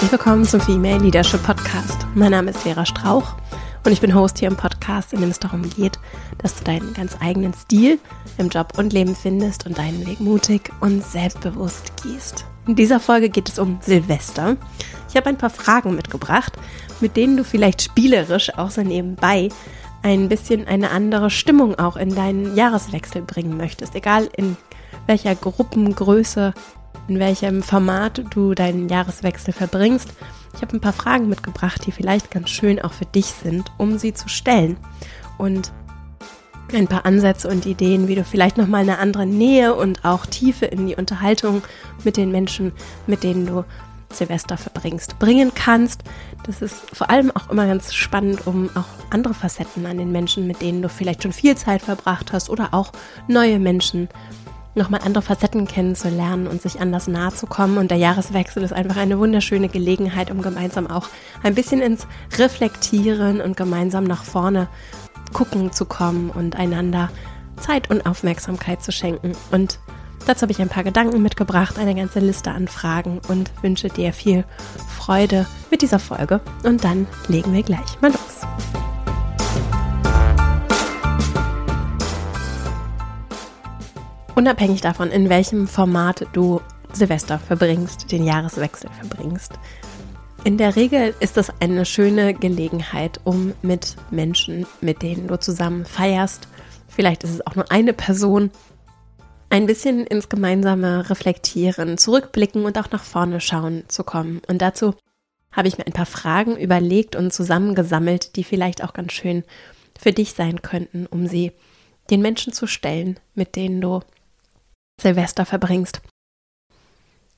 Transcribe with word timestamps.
Herzlich 0.00 0.18
willkommen 0.18 0.46
zum 0.46 0.62
Female 0.62 0.96
Leadership 0.96 1.42
Podcast. 1.42 2.06
Mein 2.14 2.30
Name 2.30 2.52
ist 2.52 2.60
Vera 2.60 2.86
Strauch 2.86 3.34
und 3.84 3.92
ich 3.92 4.00
bin 4.00 4.14
Host 4.14 4.38
hier 4.38 4.48
im 4.48 4.56
Podcast, 4.56 5.12
in 5.12 5.20
dem 5.20 5.28
es 5.28 5.38
darum 5.38 5.60
geht, 5.68 5.98
dass 6.38 6.54
du 6.54 6.64
deinen 6.64 6.94
ganz 6.94 7.18
eigenen 7.20 7.52
Stil 7.52 7.98
im 8.38 8.48
Job 8.48 8.78
und 8.78 8.94
Leben 8.94 9.14
findest 9.14 9.66
und 9.66 9.76
deinen 9.76 10.06
Weg 10.06 10.18
mutig 10.18 10.72
und 10.80 11.04
selbstbewusst 11.04 12.02
gehst. 12.02 12.46
In 12.66 12.76
dieser 12.76 12.98
Folge 12.98 13.28
geht 13.28 13.50
es 13.50 13.58
um 13.58 13.78
Silvester. 13.82 14.56
Ich 15.10 15.16
habe 15.16 15.28
ein 15.28 15.36
paar 15.36 15.50
Fragen 15.50 15.94
mitgebracht, 15.96 16.54
mit 17.02 17.14
denen 17.14 17.36
du 17.36 17.44
vielleicht 17.44 17.82
spielerisch 17.82 18.56
auch 18.56 18.70
so 18.70 18.80
nebenbei 18.80 19.50
ein 20.02 20.30
bisschen 20.30 20.66
eine 20.66 20.92
andere 20.92 21.28
Stimmung 21.28 21.78
auch 21.78 21.98
in 21.98 22.14
deinen 22.14 22.56
Jahreswechsel 22.56 23.20
bringen 23.20 23.58
möchtest. 23.58 23.94
Egal 23.94 24.30
in 24.34 24.56
welcher 25.06 25.34
Gruppengröße, 25.34 26.54
in 27.10 27.18
welchem 27.18 27.60
Format 27.64 28.22
du 28.30 28.54
deinen 28.54 28.88
Jahreswechsel 28.88 29.52
verbringst. 29.52 30.10
Ich 30.54 30.62
habe 30.62 30.76
ein 30.76 30.80
paar 30.80 30.92
Fragen 30.92 31.28
mitgebracht, 31.28 31.84
die 31.84 31.90
vielleicht 31.90 32.30
ganz 32.30 32.50
schön 32.50 32.80
auch 32.80 32.92
für 32.92 33.04
dich 33.04 33.26
sind, 33.26 33.72
um 33.78 33.98
sie 33.98 34.14
zu 34.14 34.28
stellen. 34.28 34.76
Und 35.36 35.72
ein 36.72 36.86
paar 36.86 37.06
Ansätze 37.06 37.48
und 37.48 37.66
Ideen, 37.66 38.06
wie 38.06 38.14
du 38.14 38.22
vielleicht 38.22 38.56
nochmal 38.56 38.82
eine 38.82 38.98
andere 38.98 39.26
Nähe 39.26 39.74
und 39.74 40.04
auch 40.04 40.24
Tiefe 40.24 40.66
in 40.66 40.86
die 40.86 40.94
Unterhaltung 40.94 41.62
mit 42.04 42.16
den 42.16 42.30
Menschen, 42.30 42.70
mit 43.08 43.24
denen 43.24 43.44
du 43.44 43.64
Silvester 44.12 44.56
verbringst, 44.56 45.18
bringen 45.18 45.50
kannst. 45.52 46.04
Das 46.46 46.62
ist 46.62 46.96
vor 46.96 47.10
allem 47.10 47.32
auch 47.32 47.50
immer 47.50 47.66
ganz 47.66 47.92
spannend, 47.92 48.46
um 48.46 48.70
auch 48.76 48.86
andere 49.10 49.34
Facetten 49.34 49.84
an 49.86 49.98
den 49.98 50.12
Menschen, 50.12 50.46
mit 50.46 50.62
denen 50.62 50.80
du 50.80 50.88
vielleicht 50.88 51.24
schon 51.24 51.32
viel 51.32 51.56
Zeit 51.56 51.82
verbracht 51.82 52.32
hast 52.32 52.50
oder 52.50 52.68
auch 52.72 52.92
neue 53.26 53.58
Menschen 53.58 54.08
nochmal 54.74 55.00
andere 55.04 55.22
Facetten 55.22 55.66
kennenzulernen 55.66 56.46
und 56.46 56.62
sich 56.62 56.80
anders 56.80 57.08
nahe 57.08 57.32
zu 57.32 57.46
kommen. 57.46 57.78
Und 57.78 57.90
der 57.90 57.98
Jahreswechsel 57.98 58.62
ist 58.62 58.72
einfach 58.72 58.96
eine 58.96 59.18
wunderschöne 59.18 59.68
Gelegenheit, 59.68 60.30
um 60.30 60.42
gemeinsam 60.42 60.86
auch 60.86 61.08
ein 61.42 61.54
bisschen 61.54 61.80
ins 61.80 62.06
Reflektieren 62.38 63.40
und 63.40 63.56
gemeinsam 63.56 64.04
nach 64.04 64.24
vorne 64.24 64.68
gucken 65.32 65.72
zu 65.72 65.84
kommen 65.84 66.30
und 66.30 66.56
einander 66.56 67.10
Zeit 67.56 67.90
und 67.90 68.06
Aufmerksamkeit 68.06 68.82
zu 68.82 68.92
schenken. 68.92 69.32
Und 69.50 69.78
dazu 70.26 70.42
habe 70.42 70.52
ich 70.52 70.60
ein 70.60 70.68
paar 70.68 70.84
Gedanken 70.84 71.22
mitgebracht, 71.22 71.78
eine 71.78 71.94
ganze 71.94 72.20
Liste 72.20 72.50
an 72.50 72.68
Fragen 72.68 73.20
und 73.28 73.50
wünsche 73.62 73.88
dir 73.88 74.12
viel 74.12 74.44
Freude 74.96 75.46
mit 75.70 75.82
dieser 75.82 75.98
Folge. 75.98 76.40
Und 76.64 76.84
dann 76.84 77.06
legen 77.28 77.52
wir 77.52 77.62
gleich 77.62 78.00
mal 78.00 78.10
los. 78.10 78.89
Unabhängig 84.34 84.80
davon, 84.80 85.10
in 85.10 85.28
welchem 85.28 85.66
Format 85.66 86.26
du 86.32 86.60
Silvester 86.92 87.38
verbringst, 87.38 88.10
den 88.10 88.24
Jahreswechsel 88.24 88.90
verbringst. 88.90 89.52
In 90.44 90.56
der 90.56 90.76
Regel 90.76 91.14
ist 91.20 91.36
das 91.36 91.52
eine 91.60 91.84
schöne 91.84 92.32
Gelegenheit, 92.32 93.20
um 93.24 93.52
mit 93.62 93.96
Menschen, 94.10 94.66
mit 94.80 95.02
denen 95.02 95.28
du 95.28 95.38
zusammen 95.38 95.84
feierst, 95.84 96.48
vielleicht 96.88 97.24
ist 97.24 97.34
es 97.34 97.46
auch 97.46 97.56
nur 97.56 97.70
eine 97.70 97.92
Person, 97.92 98.50
ein 99.50 99.66
bisschen 99.66 100.06
ins 100.06 100.28
gemeinsame 100.28 101.10
Reflektieren, 101.10 101.98
zurückblicken 101.98 102.64
und 102.64 102.78
auch 102.78 102.90
nach 102.90 103.02
vorne 103.02 103.40
schauen 103.40 103.84
zu 103.88 104.04
kommen. 104.04 104.40
Und 104.48 104.62
dazu 104.62 104.94
habe 105.52 105.68
ich 105.68 105.76
mir 105.76 105.86
ein 105.86 105.92
paar 105.92 106.06
Fragen 106.06 106.56
überlegt 106.56 107.16
und 107.16 107.32
zusammengesammelt, 107.32 108.36
die 108.36 108.44
vielleicht 108.44 108.84
auch 108.84 108.92
ganz 108.92 109.12
schön 109.12 109.44
für 109.98 110.12
dich 110.12 110.34
sein 110.34 110.62
könnten, 110.62 111.06
um 111.06 111.26
sie 111.26 111.52
den 112.10 112.22
Menschen 112.22 112.52
zu 112.52 112.66
stellen, 112.66 113.18
mit 113.34 113.56
denen 113.56 113.80
du 113.80 114.00
Silvester 115.00 115.44
verbringst. 115.44 116.00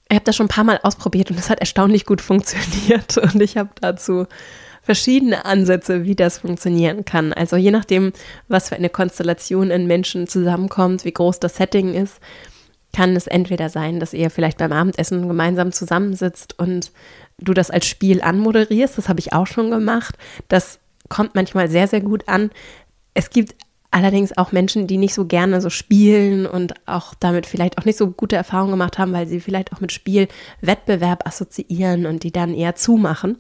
Ich 0.09 0.17
habe 0.17 0.25
das 0.25 0.37
schon 0.37 0.47
ein 0.47 0.51
paar 0.51 0.65
Mal 0.65 0.81
ausprobiert 0.83 1.31
und 1.31 1.39
es 1.39 1.49
hat 1.49 1.61
erstaunlich 1.61 2.05
gut 2.05 2.21
funktioniert. 2.21 3.17
Und 3.35 3.41
ich 3.41 3.57
habe 3.57 3.71
dazu 3.81 4.27
verschiedene 4.83 5.45
Ansätze, 5.47 6.05
wie 6.05 6.15
das 6.15 6.39
funktionieren 6.39 7.05
kann. 7.05 7.33
Also 7.33 7.57
je 7.57 7.71
nachdem, 7.71 8.13
was 8.49 8.69
für 8.69 8.75
eine 8.75 8.91
Konstellation 8.91 9.71
in 9.71 9.87
Menschen 9.87 10.27
zusammenkommt, 10.27 11.05
wie 11.05 11.13
groß 11.13 11.41
das 11.41 11.57
Setting 11.57 11.95
ist, 11.95 12.19
kann 12.93 13.17
es 13.17 13.27
entweder 13.27 13.71
sein, 13.71 14.01
dass 14.01 14.13
ihr 14.13 14.29
vielleicht 14.29 14.59
beim 14.59 14.73
Abendessen 14.73 15.27
gemeinsam 15.27 15.73
zusammensitzt 15.73 16.59
und 16.59 16.93
du 17.39 17.55
das 17.55 17.71
als 17.71 17.87
Spiel 17.87 18.21
anmoderierst. 18.21 18.99
Das 18.99 19.09
habe 19.09 19.21
ich 19.21 19.33
auch 19.33 19.47
schon 19.47 19.71
gemacht. 19.71 20.17
Das 20.49 20.79
kommt 21.09 21.35
manchmal 21.35 21.71
sehr, 21.71 21.89
sehr 21.89 22.03
gut 22.03 22.29
an. 22.29 22.51
Es 23.15 23.31
gibt 23.31 23.55
Allerdings 23.95 24.37
auch 24.39 24.53
Menschen, 24.53 24.87
die 24.87 24.97
nicht 24.97 25.13
so 25.13 25.27
gerne 25.27 25.61
so 25.61 25.69
spielen 25.69 26.47
und 26.47 26.73
auch 26.87 27.13
damit 27.13 27.45
vielleicht 27.45 27.77
auch 27.77 27.85
nicht 27.85 27.99
so 27.99 28.11
gute 28.11 28.37
Erfahrungen 28.37 28.71
gemacht 28.71 28.99
haben, 28.99 29.13
weil 29.13 29.27
sie 29.27 29.39
vielleicht 29.39 29.71
auch 29.71 29.81
mit 29.81 29.93
Spiel 29.93 30.29
Wettbewerb 30.63 31.27
assoziieren 31.27 32.07
und 32.07 32.23
die 32.23 32.33
dann 32.33 32.55
eher 32.55 32.75
zumachen. 32.75 33.37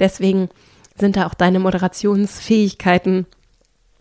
Deswegen 0.00 0.48
sind 0.96 1.14
da 1.14 1.28
auch 1.28 1.34
deine 1.34 1.60
Moderationsfähigkeiten 1.60 3.26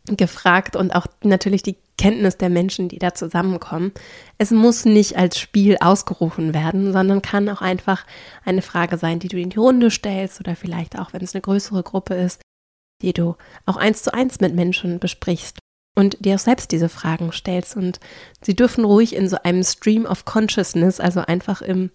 gefragt 0.06 0.76
und 0.76 0.96
auch 0.96 1.06
natürlich 1.24 1.62
die 1.62 1.78
Kenntnis 2.00 2.36
der 2.36 2.50
Menschen, 2.50 2.90
die 2.90 2.98
da 2.98 3.14
zusammenkommen. 3.14 3.92
Es 4.40 4.50
muss 4.50 4.86
nicht 4.86 5.18
als 5.18 5.38
Spiel 5.38 5.78
ausgerufen 5.80 6.56
werden, 6.56 6.94
sondern 6.94 7.22
kann 7.22 7.48
auch 7.48 7.62
einfach 7.62 8.08
eine 8.44 8.64
Frage 8.64 8.98
sein, 8.98 9.20
die 9.20 9.28
du 9.28 9.40
in 9.40 9.52
die 9.52 9.60
Runde 9.60 9.92
stellst 9.92 10.40
oder 10.40 10.56
vielleicht 10.56 10.98
auch, 10.98 11.14
wenn 11.14 11.22
es 11.22 11.36
eine 11.36 11.44
größere 11.44 11.84
Gruppe 11.84 12.16
ist, 12.16 12.42
die 13.04 13.14
du 13.14 13.36
auch 13.68 13.78
eins 13.78 14.02
zu 14.02 14.16
eins 14.16 14.40
mit 14.40 14.56
Menschen 14.56 14.98
besprichst 15.00 15.61
und 15.96 16.24
dir 16.24 16.36
auch 16.36 16.40
selbst 16.40 16.72
diese 16.72 16.90
Fragen 16.90 17.32
stellst. 17.32 17.76
Und 17.76 18.00
sie 18.42 18.56
dürfen 18.56 18.86
ruhig 18.86 19.16
in 19.16 19.28
so 19.28 19.38
einem 19.44 19.64
Stream 19.64 20.06
of 20.06 20.26
Consciousness, 20.26 21.00
also 21.00 21.22
einfach 21.22 21.62
im 21.62 21.90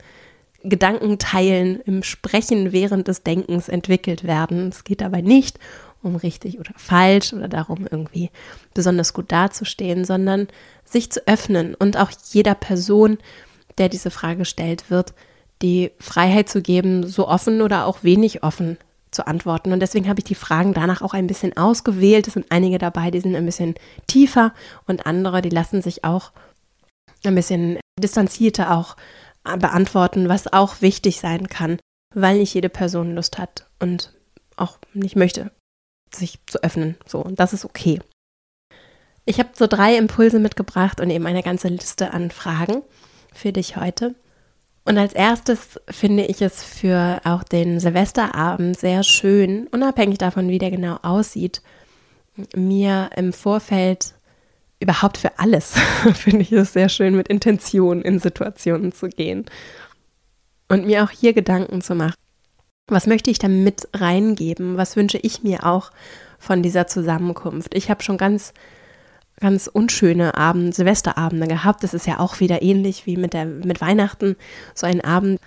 Gedankenteilen, 0.62 1.80
im 1.80 2.02
Sprechen 2.02 2.72
während 2.72 3.08
des 3.08 3.22
Denkens 3.22 3.68
entwickelt 3.68 4.24
werden. 4.24 4.68
Es 4.68 4.84
geht 4.84 5.00
dabei 5.00 5.20
nicht 5.20 5.58
um 6.02 6.16
richtig 6.16 6.60
oder 6.60 6.72
falsch 6.76 7.32
oder 7.32 7.48
darum, 7.48 7.86
irgendwie 7.90 8.30
besonders 8.74 9.12
gut 9.12 9.32
dazustehen, 9.32 10.04
sondern 10.04 10.48
sich 10.84 11.10
zu 11.10 11.26
öffnen 11.26 11.74
und 11.74 11.96
auch 11.96 12.10
jeder 12.30 12.54
Person, 12.54 13.18
der 13.78 13.88
diese 13.88 14.10
Frage 14.10 14.44
stellt, 14.44 14.90
wird 14.90 15.14
die 15.62 15.90
Freiheit 15.98 16.48
zu 16.48 16.62
geben, 16.62 17.06
so 17.06 17.26
offen 17.26 17.62
oder 17.62 17.86
auch 17.86 18.04
wenig 18.04 18.42
offen 18.42 18.78
zu 19.16 19.27
antworten. 19.27 19.72
Und 19.72 19.81
deswegen 19.81 20.09
habe 20.09 20.21
ich 20.21 20.25
die 20.25 20.37
Fragen 20.37 20.75
danach 20.75 21.03
auch 21.03 21.15
ein 21.15 21.27
bisschen 21.27 21.56
ausgewählt. 21.56 22.28
Es 22.28 22.34
sind 22.34 22.47
einige 22.50 22.78
dabei, 22.78 23.10
die 23.10 23.21
sind 23.21 23.34
ein 23.34 23.47
bisschen 23.47 23.75
tiefer 24.06 24.54
und 24.87 25.06
andere, 25.06 25.43
die 25.43 25.49
lassen 25.49 25.82
sich 25.82 26.04
auch 26.04 26.31
ein 27.25 27.34
bisschen 27.34 27.81
distanzierter 27.99 28.77
auch 28.77 28.97
beantworten, 29.43 30.28
was 30.28 30.53
auch 30.53 30.81
wichtig 30.81 31.21
sein 31.21 31.49
kann, 31.49 31.78
weil 32.15 32.38
nicht 32.38 32.54
jede 32.54 32.69
Person 32.69 33.15
Lust 33.15 33.38
hat 33.38 33.66
und 33.81 34.12
auch 34.56 34.78
nicht 34.93 35.16
möchte, 35.16 35.50
sich 36.15 36.38
zu 36.47 36.62
öffnen. 36.62 36.97
So, 37.06 37.21
und 37.21 37.41
das 37.41 37.53
ist 37.53 37.65
okay. 37.65 38.00
Ich 39.25 39.38
habe 39.38 39.50
so 39.54 39.66
drei 39.66 39.97
Impulse 39.97 40.38
mitgebracht 40.38 41.00
und 41.00 41.10
eben 41.10 41.27
eine 41.27 41.43
ganze 41.43 41.69
Liste 41.69 42.12
an 42.12 42.31
Fragen 42.31 42.83
für 43.33 43.53
dich 43.53 43.77
heute. 43.77 44.15
Und 44.86 44.98
als 44.98 45.12
erstes 45.12 45.80
finde 45.91 46.26
ich 46.26 46.41
es 46.42 46.62
für 46.62 47.20
auch 47.24 47.42
den 47.42 47.80
Silvesterabend 47.80 48.78
sehr 48.78 49.02
schön, 49.02 49.66
unabhängig 49.72 50.19
davon, 50.19 50.48
wie 50.48 50.58
der 50.58 50.70
genau 50.70 50.98
aussieht, 51.02 51.60
mir 52.54 53.10
im 53.16 53.32
Vorfeld 53.32 54.14
überhaupt 54.78 55.19
für 55.19 55.41
alles 55.41 55.74
finde 56.14 56.42
ich 56.42 56.52
es 56.52 56.72
sehr 56.72 56.88
schön, 56.88 57.16
mit 57.16 57.26
Intention 57.26 58.00
in 58.00 58.20
Situationen 58.20 58.92
zu 58.92 59.08
gehen 59.08 59.47
und 60.69 60.86
mir 60.86 61.03
auch 61.03 61.10
hier 61.10 61.32
Gedanken 61.32 61.80
zu 61.80 61.97
machen. 61.97 62.14
Was 62.86 63.08
möchte 63.08 63.30
ich 63.32 63.41
damit 63.41 63.88
reingeben? 63.92 64.76
Was 64.76 64.94
wünsche 64.94 65.18
ich 65.18 65.42
mir 65.42 65.66
auch 65.66 65.91
von 66.38 66.62
dieser 66.62 66.86
Zusammenkunft? 66.86 67.74
Ich 67.74 67.91
habe 67.91 68.04
schon 68.04 68.18
ganz 68.18 68.53
ganz 69.41 69.66
unschöne 69.66 70.36
Abend, 70.36 70.74
Silvesterabende 70.74 71.47
gehabt. 71.47 71.83
Das 71.83 71.94
ist 71.94 72.06
ja 72.06 72.21
auch 72.21 72.41
wieder 72.41 72.62
ähnlich 72.62 73.06
wie 73.06 73.16
mit, 73.16 73.34
der, 73.34 73.44
mit 73.44 73.80
Weihnachten. 73.80 74.36
So 74.74 74.86
ein 74.86 75.03
Abend, 75.03 75.41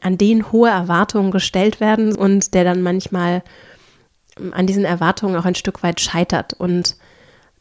an 0.00 0.18
den 0.18 0.52
hohe 0.52 0.68
Erwartungen 0.68 1.30
gestellt 1.30 1.80
werden 1.80 2.14
und 2.14 2.54
der 2.54 2.64
dann 2.64 2.82
manchmal 2.82 3.42
ähm, 4.38 4.52
an 4.52 4.66
diesen 4.66 4.84
Erwartungen 4.84 5.36
auch 5.36 5.44
ein 5.44 5.54
Stück 5.54 5.82
weit 5.82 6.00
scheitert. 6.00 6.52
Und 6.52 6.96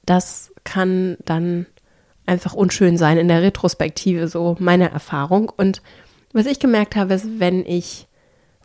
das 0.06 0.52
kann 0.64 1.18
dann 1.26 1.66
einfach 2.26 2.54
unschön 2.54 2.98
sein 2.98 3.18
in 3.18 3.28
der 3.28 3.42
Retrospektive, 3.42 4.28
so 4.28 4.58
meine 4.60 4.92
Erfahrung. 4.92 5.52
Und 5.56 5.82
was 6.34 6.46
ich 6.46 6.60
gemerkt 6.60 6.96
habe, 6.96 7.14
ist, 7.14 7.40
wenn 7.40 7.66
ich 7.66 8.08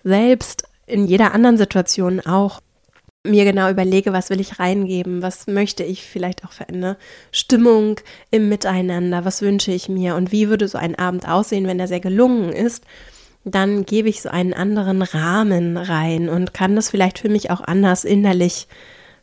selbst 0.03 0.65
in 0.87 1.07
jeder 1.07 1.33
anderen 1.35 1.59
Situation 1.59 2.21
auch 2.21 2.61
mir 3.25 3.45
genau 3.45 3.71
überlege, 3.71 4.13
was 4.13 4.31
will 4.31 4.41
ich 4.41 4.59
reingeben, 4.59 5.23
was 5.23 5.47
möchte 5.47 5.85
ich 5.85 6.05
vielleicht 6.05 6.45
auch 6.45 6.53
für 6.53 6.69
eine 6.69 6.97
Stimmung 7.33 8.01
im 8.31 8.49
Miteinander, 8.49 9.25
was 9.25 9.43
wünsche 9.43 9.73
ich 9.73 9.89
mir 9.89 10.15
und 10.15 10.33
wie 10.33 10.49
würde 10.49 10.69
so 10.69 10.79
ein 10.79 10.99
Abend 10.99 11.29
aussehen, 11.29 11.67
wenn 11.67 11.81
er 11.81 11.89
sehr 11.89 12.01
gelungen 12.01 12.51
ist, 12.51 12.85
dann 13.45 13.85
gebe 13.85 14.09
ich 14.09 14.23
so 14.23 14.31
einen 14.31 14.55
anderen 14.55 15.03
Rahmen 15.03 15.77
rein 15.77 16.29
und 16.29 16.55
kann 16.55 16.77
das 16.77 16.91
vielleicht 16.91 17.19
für 17.19 17.29
mich 17.29 17.51
auch 17.51 17.61
anders 17.61 18.05
innerlich 18.05 18.69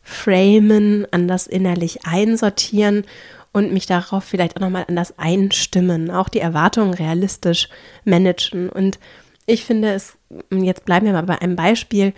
framen, 0.03 1.07
anders 1.11 1.47
innerlich 1.47 2.05
einsortieren 2.05 3.03
und 3.51 3.73
mich 3.73 3.87
darauf 3.87 4.23
vielleicht 4.23 4.57
auch 4.57 4.61
nochmal 4.61 4.85
anders 4.87 5.17
einstimmen, 5.17 6.11
auch 6.11 6.29
die 6.29 6.39
Erwartungen 6.39 6.93
realistisch 6.93 7.67
managen. 8.05 8.69
Und 8.69 8.99
ich 9.47 9.65
finde 9.65 9.93
es, 9.93 10.17
jetzt 10.51 10.85
bleiben 10.85 11.07
wir 11.07 11.13
mal 11.13 11.23
bei 11.23 11.41
einem 11.41 11.55
Beispiel, 11.55 12.13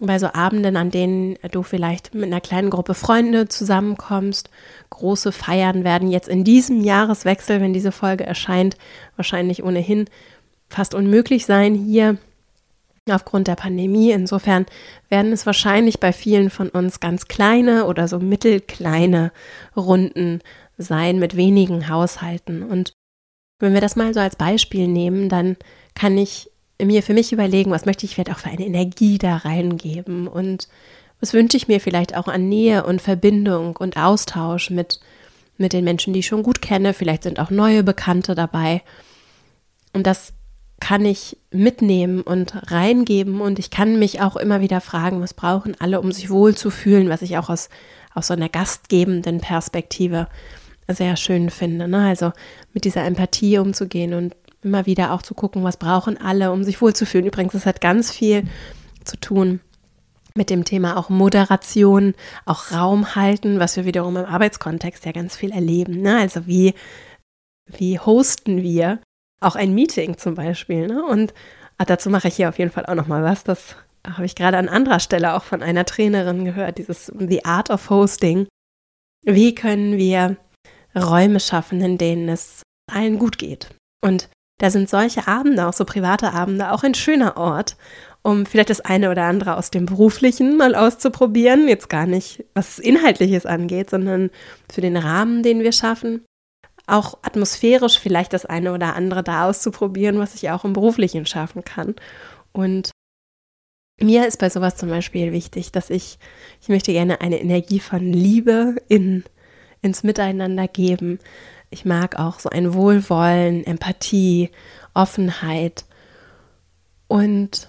bei 0.00 0.18
so 0.18 0.28
Abenden, 0.32 0.76
an 0.76 0.90
denen 0.90 1.36
du 1.52 1.62
vielleicht 1.62 2.14
mit 2.14 2.24
einer 2.24 2.40
kleinen 2.40 2.70
Gruppe 2.70 2.94
Freunde 2.94 3.48
zusammenkommst. 3.48 4.50
Große 4.88 5.30
Feiern 5.30 5.84
werden 5.84 6.10
jetzt 6.10 6.28
in 6.28 6.42
diesem 6.42 6.80
Jahreswechsel, 6.80 7.60
wenn 7.60 7.72
diese 7.72 7.92
Folge 7.92 8.24
erscheint, 8.24 8.76
wahrscheinlich 9.16 9.62
ohnehin 9.62 10.06
fast 10.68 10.94
unmöglich 10.94 11.46
sein 11.46 11.74
hier 11.74 12.16
aufgrund 13.10 13.48
der 13.48 13.56
Pandemie. 13.56 14.10
Insofern 14.10 14.66
werden 15.08 15.32
es 15.32 15.46
wahrscheinlich 15.46 16.00
bei 16.00 16.12
vielen 16.12 16.50
von 16.50 16.68
uns 16.68 17.00
ganz 17.00 17.28
kleine 17.28 17.86
oder 17.86 18.08
so 18.08 18.18
mittelkleine 18.18 19.32
Runden 19.76 20.40
sein 20.78 21.18
mit 21.18 21.36
wenigen 21.36 21.88
Haushalten. 21.88 22.62
Und 22.62 22.92
wenn 23.58 23.74
wir 23.74 23.80
das 23.80 23.96
mal 23.96 24.14
so 24.14 24.20
als 24.20 24.36
Beispiel 24.36 24.88
nehmen, 24.88 25.28
dann 25.28 25.56
kann 25.94 26.16
ich 26.16 26.49
mir 26.86 27.02
für 27.02 27.14
mich 27.14 27.32
überlegen, 27.32 27.70
was 27.70 27.86
möchte 27.86 28.06
ich 28.06 28.14
vielleicht 28.14 28.32
auch 28.32 28.38
für 28.38 28.50
eine 28.50 28.66
Energie 28.66 29.18
da 29.18 29.36
reingeben 29.36 30.26
und 30.26 30.68
was 31.20 31.34
wünsche 31.34 31.56
ich 31.56 31.68
mir 31.68 31.80
vielleicht 31.80 32.16
auch 32.16 32.28
an 32.28 32.48
Nähe 32.48 32.84
und 32.84 33.02
Verbindung 33.02 33.76
und 33.76 33.96
Austausch 33.96 34.70
mit, 34.70 35.00
mit 35.58 35.72
den 35.72 35.84
Menschen, 35.84 36.12
die 36.12 36.20
ich 36.20 36.26
schon 36.26 36.42
gut 36.42 36.62
kenne. 36.62 36.94
Vielleicht 36.94 37.24
sind 37.24 37.38
auch 37.38 37.50
neue 37.50 37.84
Bekannte 37.84 38.34
dabei. 38.34 38.82
Und 39.92 40.06
das 40.06 40.32
kann 40.80 41.04
ich 41.04 41.36
mitnehmen 41.50 42.22
und 42.22 42.72
reingeben 42.72 43.42
und 43.42 43.58
ich 43.58 43.70
kann 43.70 43.98
mich 43.98 44.22
auch 44.22 44.36
immer 44.36 44.62
wieder 44.62 44.80
fragen, 44.80 45.20
was 45.20 45.34
brauchen 45.34 45.76
alle, 45.78 46.00
um 46.00 46.10
sich 46.10 46.30
wohl 46.30 46.54
zu 46.54 46.70
fühlen, 46.70 47.10
was 47.10 47.20
ich 47.20 47.36
auch 47.36 47.50
aus, 47.50 47.68
aus 48.14 48.28
so 48.28 48.34
einer 48.34 48.48
gastgebenden 48.48 49.40
Perspektive 49.40 50.26
sehr 50.88 51.16
schön 51.16 51.50
finde. 51.50 51.86
Ne? 51.86 52.08
Also 52.08 52.32
mit 52.72 52.84
dieser 52.84 53.04
Empathie 53.04 53.58
umzugehen 53.58 54.14
und 54.14 54.34
immer 54.62 54.86
wieder 54.86 55.12
auch 55.12 55.22
zu 55.22 55.34
gucken, 55.34 55.64
was 55.64 55.76
brauchen 55.76 56.20
alle, 56.20 56.52
um 56.52 56.64
sich 56.64 56.80
wohlzufühlen. 56.80 57.26
Übrigens, 57.26 57.52
das 57.52 57.66
hat 57.66 57.80
ganz 57.80 58.10
viel 58.10 58.44
zu 59.04 59.16
tun 59.18 59.60
mit 60.34 60.50
dem 60.50 60.64
Thema 60.64 60.96
auch 60.96 61.08
Moderation, 61.08 62.14
auch 62.44 62.72
Raum 62.72 63.14
halten, 63.14 63.58
was 63.58 63.76
wir 63.76 63.84
wiederum 63.84 64.16
im 64.16 64.24
Arbeitskontext 64.24 65.04
ja 65.04 65.12
ganz 65.12 65.36
viel 65.36 65.50
erleben. 65.50 66.02
Ne? 66.02 66.18
Also 66.18 66.46
wie, 66.46 66.74
wie 67.66 67.98
hosten 67.98 68.62
wir 68.62 69.00
auch 69.40 69.56
ein 69.56 69.74
Meeting 69.74 70.18
zum 70.18 70.34
Beispiel. 70.34 70.86
Ne? 70.86 71.04
Und 71.04 71.34
ach, 71.78 71.86
dazu 71.86 72.10
mache 72.10 72.28
ich 72.28 72.36
hier 72.36 72.48
auf 72.48 72.58
jeden 72.58 72.70
Fall 72.70 72.86
auch 72.86 72.94
nochmal 72.94 73.22
was. 73.22 73.44
Das 73.44 73.76
habe 74.06 74.26
ich 74.26 74.34
gerade 74.34 74.58
an 74.58 74.68
anderer 74.68 75.00
Stelle 75.00 75.34
auch 75.34 75.44
von 75.44 75.62
einer 75.62 75.84
Trainerin 75.84 76.44
gehört, 76.44 76.78
dieses 76.78 77.12
The 77.18 77.44
Art 77.44 77.70
of 77.70 77.90
Hosting. 77.90 78.46
Wie 79.24 79.54
können 79.54 79.96
wir 79.96 80.36
Räume 80.94 81.40
schaffen, 81.40 81.80
in 81.80 81.98
denen 81.98 82.28
es 82.28 82.62
allen 82.90 83.18
gut 83.18 83.38
geht? 83.38 83.74
Und 84.02 84.28
da 84.60 84.70
sind 84.70 84.90
solche 84.90 85.26
Abende, 85.26 85.66
auch 85.66 85.72
so 85.72 85.86
private 85.86 86.34
Abende, 86.34 86.70
auch 86.70 86.82
ein 86.82 86.94
schöner 86.94 87.38
Ort, 87.38 87.76
um 88.20 88.44
vielleicht 88.44 88.68
das 88.68 88.82
eine 88.82 89.10
oder 89.10 89.22
andere 89.24 89.56
aus 89.56 89.70
dem 89.70 89.86
Beruflichen 89.86 90.58
mal 90.58 90.74
auszuprobieren. 90.74 91.66
Jetzt 91.66 91.88
gar 91.88 92.06
nicht, 92.06 92.44
was 92.52 92.78
Inhaltliches 92.78 93.46
angeht, 93.46 93.88
sondern 93.88 94.28
für 94.70 94.82
den 94.82 94.98
Rahmen, 94.98 95.42
den 95.42 95.60
wir 95.60 95.72
schaffen. 95.72 96.26
Auch 96.86 97.18
atmosphärisch 97.22 97.98
vielleicht 97.98 98.34
das 98.34 98.44
eine 98.44 98.74
oder 98.74 98.94
andere 98.96 99.22
da 99.22 99.48
auszuprobieren, 99.48 100.18
was 100.18 100.34
ich 100.34 100.50
auch 100.50 100.66
im 100.66 100.74
Beruflichen 100.74 101.24
schaffen 101.24 101.64
kann. 101.64 101.94
Und 102.52 102.90
mir 103.98 104.26
ist 104.26 104.40
bei 104.40 104.50
sowas 104.50 104.76
zum 104.76 104.90
Beispiel 104.90 105.32
wichtig, 105.32 105.72
dass 105.72 105.88
ich, 105.88 106.18
ich 106.60 106.68
möchte 106.68 106.92
gerne 106.92 107.22
eine 107.22 107.40
Energie 107.40 107.80
von 107.80 108.12
Liebe 108.12 108.76
in, 108.88 109.24
ins 109.80 110.02
Miteinander 110.02 110.68
geben, 110.68 111.18
ich 111.70 111.84
mag 111.84 112.18
auch 112.18 112.40
so 112.40 112.50
ein 112.50 112.74
Wohlwollen, 112.74 113.64
Empathie, 113.64 114.50
Offenheit. 114.92 115.84
Und 117.06 117.68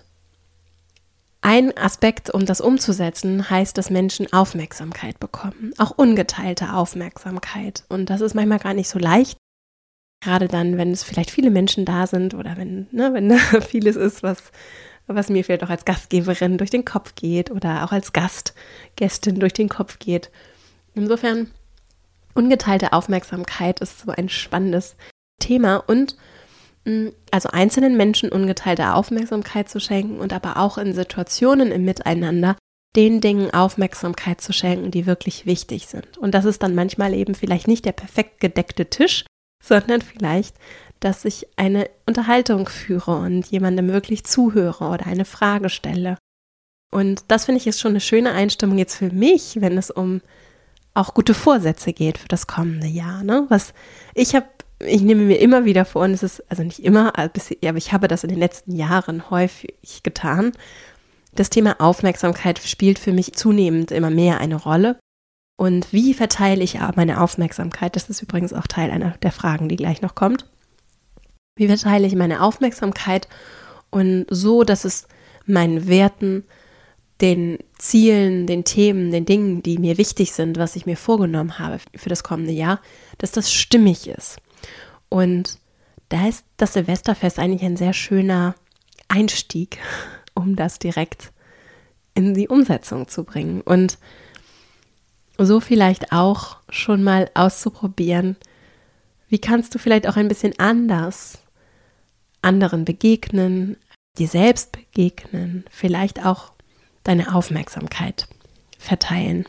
ein 1.42 1.76
Aspekt, 1.78 2.30
um 2.30 2.46
das 2.46 2.62
umzusetzen, 2.62 3.50
heißt, 3.50 3.78
dass 3.78 3.90
Menschen 3.90 4.32
Aufmerksamkeit 4.32 5.20
bekommen, 5.20 5.74
auch 5.78 5.92
ungeteilte 5.92 6.74
Aufmerksamkeit. 6.74 7.84
Und 7.90 8.10
das 8.10 8.22
ist 8.22 8.36
manchmal 8.36 8.60
gar 8.60 8.74
nicht 8.74 8.90
so 8.90 9.00
leicht, 9.00 9.38
gerade 10.24 10.48
dann, 10.48 10.78
wenn 10.78 10.92
es 10.92 11.04
vielleicht 11.04 11.32
viele 11.32 11.50
Menschen 11.50 11.86
da 11.86 12.06
sind 12.06 12.34
oder 12.36 12.58
wenn, 12.58 12.88
ne, 12.92 13.12
wenn 13.14 13.32
vieles 13.62 13.96
ist, 13.96 14.22
was, 14.22 14.52
was 15.08 15.30
mir 15.30 15.44
vielleicht 15.44 15.64
auch 15.64 15.70
als 15.70 15.86
Gastgeberin 15.86 16.58
durch 16.58 16.70
den 16.70 16.86
Kopf 16.86 17.16
geht 17.16 17.50
oder 17.50 17.84
auch 17.84 17.92
als 17.92 18.14
Gastgästin 18.14 19.40
durch 19.40 19.54
den 19.54 19.70
Kopf 19.70 19.98
geht. 19.98 20.30
Insofern 20.94 21.50
Ungeteilte 22.34 22.94
Aufmerksamkeit 22.94 23.80
ist 23.80 24.00
so 24.00 24.12
ein 24.12 24.30
spannendes 24.30 24.96
Thema 25.40 25.78
und 25.78 26.16
mm, 26.86 27.10
also 27.32 27.50
einzelnen 27.50 27.98
Menschen 27.98 28.32
ungeteilte 28.32 28.94
Aufmerksamkeit 28.94 29.70
zu 29.70 29.80
schenken 29.80 30.20
und 30.20 30.34
aber 30.34 30.58
auch 30.58 30.78
in 30.78 30.94
Situationen 30.94 31.72
im 31.72 31.86
Miteinander 31.86 32.56
den 32.96 33.22
Dingen 33.22 33.54
Aufmerksamkeit 33.54 34.42
zu 34.42 34.54
schenken, 34.54 34.92
die 34.92 35.06
wirklich 35.06 35.46
wichtig 35.46 35.88
sind. 35.88 36.18
Und 36.18 36.34
das 36.34 36.46
ist 36.46 36.62
dann 36.62 36.76
manchmal 36.76 37.14
eben 37.14 37.36
vielleicht 37.36 37.68
nicht 37.68 37.86
der 37.86 37.94
perfekt 37.94 38.40
gedeckte 38.40 38.88
Tisch, 38.88 39.26
sondern 39.64 40.02
vielleicht, 40.02 40.56
dass 41.00 41.26
ich 41.26 41.48
eine 41.56 41.90
Unterhaltung 42.06 42.68
führe 42.68 43.18
und 43.18 43.48
jemandem 43.48 43.90
wirklich 43.90 44.24
zuhöre 44.24 44.86
oder 44.86 45.08
eine 45.08 45.26
Frage 45.26 45.70
stelle. 45.70 46.18
Und 46.92 47.24
das 47.30 47.46
finde 47.46 47.60
ich 47.60 47.68
ist 47.68 47.80
schon 47.80 47.92
eine 47.92 48.02
schöne 48.02 48.34
Einstimmung 48.34 48.78
jetzt 48.78 48.96
für 48.96 49.10
mich, 49.12 49.62
wenn 49.62 49.78
es 49.78 49.90
um 49.90 50.22
auch 50.94 51.14
gute 51.14 51.34
Vorsätze 51.34 51.94
geht 51.94 52.18
für 52.18 52.28
das 52.28 52.48
kommende 52.48 52.88
Jahr. 52.88 53.24
Ne? 53.24 53.46
Was 53.50 53.74
ich 54.14 54.36
habe, 54.36 54.48
ich 54.80 55.02
nehme 55.02 55.24
mir 55.24 55.38
immer 55.40 55.66
wieder 55.66 55.86
vor, 55.86 56.04
und 56.04 56.12
es 56.12 56.24
ist 56.24 56.44
also 56.50 56.64
nicht 56.64 56.84
immer, 56.84 57.18
aber 57.18 57.78
ich 57.78 57.94
habe 57.94 58.08
das 58.08 58.24
in 58.24 58.30
den 58.30 58.40
letzten 58.40 58.76
Jahren 58.76 59.30
häufig 59.30 60.04
getan. 60.04 60.52
Das 61.34 61.50
Thema 61.50 61.80
Aufmerksamkeit 61.80 62.60
spielt 62.60 63.00
für 63.00 63.14
mich 63.14 63.34
zunehmend 63.34 63.92
immer 63.92 64.10
mehr 64.10 64.40
eine 64.40 64.56
Rolle. 64.56 65.00
Und 65.58 65.94
wie 65.94 66.14
verteile 66.14 66.64
ich 66.64 66.80
meine 66.96 67.22
Aufmerksamkeit? 67.22 67.96
Das 67.96 68.10
ist 68.10 68.22
übrigens 68.22 68.52
auch 68.52 68.68
Teil 68.68 68.92
einer 68.92 69.12
der 69.22 69.32
Fragen, 69.32 69.70
die 69.70 69.76
gleich 69.76 70.02
noch 70.02 70.16
kommt. 70.16 70.50
Wie 71.56 71.68
verteile 71.68 72.08
ich 72.08 72.16
meine 72.16 72.42
Aufmerksamkeit 72.42 73.28
und 73.92 74.26
so, 74.30 74.64
dass 74.64 74.86
es 74.86 75.08
meinen 75.46 75.88
Werten, 75.88 76.46
den 77.22 77.60
Zielen, 77.78 78.48
den 78.48 78.64
Themen, 78.64 79.12
den 79.12 79.26
Dingen, 79.26 79.64
die 79.64 79.78
mir 79.78 79.98
wichtig 79.98 80.34
sind, 80.34 80.58
was 80.58 80.76
ich 80.76 80.86
mir 80.86 80.98
vorgenommen 80.98 81.60
habe 81.60 81.80
für 81.96 82.10
das 82.10 82.24
kommende 82.24 82.52
Jahr, 82.52 82.82
dass 83.20 83.32
das 83.32 83.52
stimmig 83.52 84.08
ist. 84.08 84.38
Und 85.10 85.60
da 86.10 86.28
ist 86.28 86.46
das 86.58 86.74
Silvesterfest 86.74 87.40
eigentlich 87.40 87.64
ein 87.64 87.78
sehr 87.78 87.94
schöner 87.94 88.56
Einstieg, 89.08 89.78
um 90.34 90.56
das 90.56 90.80
direkt 90.80 91.32
in 92.14 92.34
die 92.34 92.48
Umsetzung 92.48 93.08
zu 93.08 93.24
bringen. 93.24 93.62
Und 93.62 93.98
so 95.38 95.60
vielleicht 95.60 96.12
auch 96.12 96.58
schon 96.70 97.04
mal 97.04 97.30
auszuprobieren, 97.34 98.36
wie 99.30 99.40
kannst 99.40 99.74
du 99.74 99.80
vielleicht 99.80 100.08
auch 100.08 100.18
ein 100.18 100.28
bisschen 100.28 100.58
anders 100.60 101.40
anderen 102.42 102.86
begegnen, 102.86 103.78
dir 104.18 104.28
selbst 104.28 104.72
begegnen, 104.72 105.64
vielleicht 105.70 106.26
auch 106.26 106.52
deine 107.04 107.36
Aufmerksamkeit 107.36 108.28
verteilen. 108.78 109.46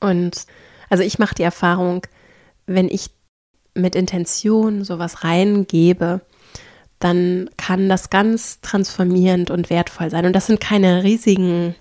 Und 0.00 0.46
also 0.90 1.02
ich 1.02 1.18
mache 1.18 1.34
die 1.34 1.42
Erfahrung, 1.42 2.06
wenn 2.66 2.88
ich 2.88 3.10
mit 3.74 3.94
Intention 3.94 4.84
sowas 4.84 5.24
reingebe, 5.24 6.20
dann 6.98 7.50
kann 7.56 7.88
das 7.88 8.10
ganz 8.10 8.60
transformierend 8.60 9.50
und 9.50 9.70
wertvoll 9.70 10.10
sein. 10.10 10.26
Und 10.26 10.34
das 10.34 10.46
sind 10.46 10.60
keine 10.60 11.02
riesigen 11.02 11.74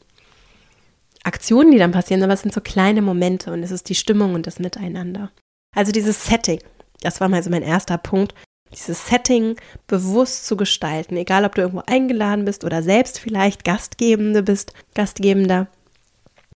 Aktionen, 1.23 1.71
die 1.71 1.77
dann 1.77 1.91
passieren, 1.91 2.23
aber 2.23 2.33
es 2.33 2.41
sind 2.41 2.53
so 2.53 2.61
kleine 2.61 3.01
Momente 3.01 3.53
und 3.53 3.61
es 3.61 3.71
ist 3.71 3.89
die 3.89 3.95
Stimmung 3.95 4.33
und 4.33 4.47
das 4.47 4.59
Miteinander. 4.59 5.31
Also 5.75 5.91
dieses 5.91 6.25
Setting, 6.25 6.59
das 7.01 7.21
war 7.21 7.29
mal 7.29 7.43
so 7.43 7.49
mein 7.49 7.61
erster 7.61 7.97
Punkt, 7.97 8.33
dieses 8.73 9.07
Setting 9.07 9.57
bewusst 9.87 10.45
zu 10.45 10.55
gestalten, 10.57 11.17
egal 11.17 11.45
ob 11.45 11.55
du 11.55 11.61
irgendwo 11.61 11.83
eingeladen 11.85 12.45
bist 12.45 12.63
oder 12.63 12.83
selbst 12.83 13.19
vielleicht 13.19 13.63
Gastgebende 13.63 14.43
bist, 14.43 14.73
Gastgebender, 14.95 15.67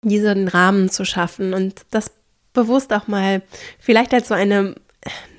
diesen 0.02 0.48
Rahmen 0.48 0.90
zu 0.90 1.06
schaffen 1.06 1.54
und 1.54 1.86
das 1.92 2.12
bewusst 2.54 2.94
auch 2.94 3.08
mal 3.08 3.42
vielleicht 3.80 4.14
als 4.14 4.28
so 4.28 4.34
eine 4.34 4.76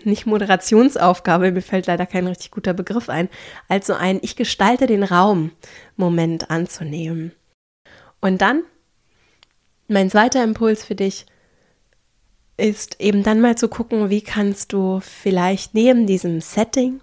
nicht 0.04 0.26
Moderationsaufgabe, 0.26 1.52
mir 1.52 1.62
fällt 1.62 1.86
leider 1.86 2.06
kein 2.06 2.26
richtig 2.26 2.50
guter 2.50 2.74
Begriff 2.74 3.08
ein, 3.08 3.28
als 3.68 3.86
so 3.86 3.94
ein 3.94 4.18
Ich 4.22 4.36
gestalte 4.36 4.86
den 4.86 5.02
Raum 5.02 5.52
Moment 5.96 6.50
anzunehmen. 6.50 7.32
Und 8.20 8.42
dann 8.42 8.62
mein 9.88 10.10
zweiter 10.10 10.42
Impuls 10.42 10.84
für 10.84 10.94
dich, 10.94 11.26
ist 12.56 13.00
eben 13.00 13.22
dann 13.22 13.40
mal 13.40 13.56
zu 13.56 13.68
gucken, 13.68 14.10
wie 14.10 14.22
kannst 14.22 14.72
du 14.72 15.00
vielleicht 15.00 15.74
neben 15.74 16.06
diesem 16.06 16.40
Setting 16.40 17.00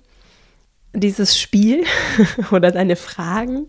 dieses 0.94 1.40
Spiel 1.40 1.84
oder 2.52 2.72
deine 2.72 2.96
Fragen 2.96 3.68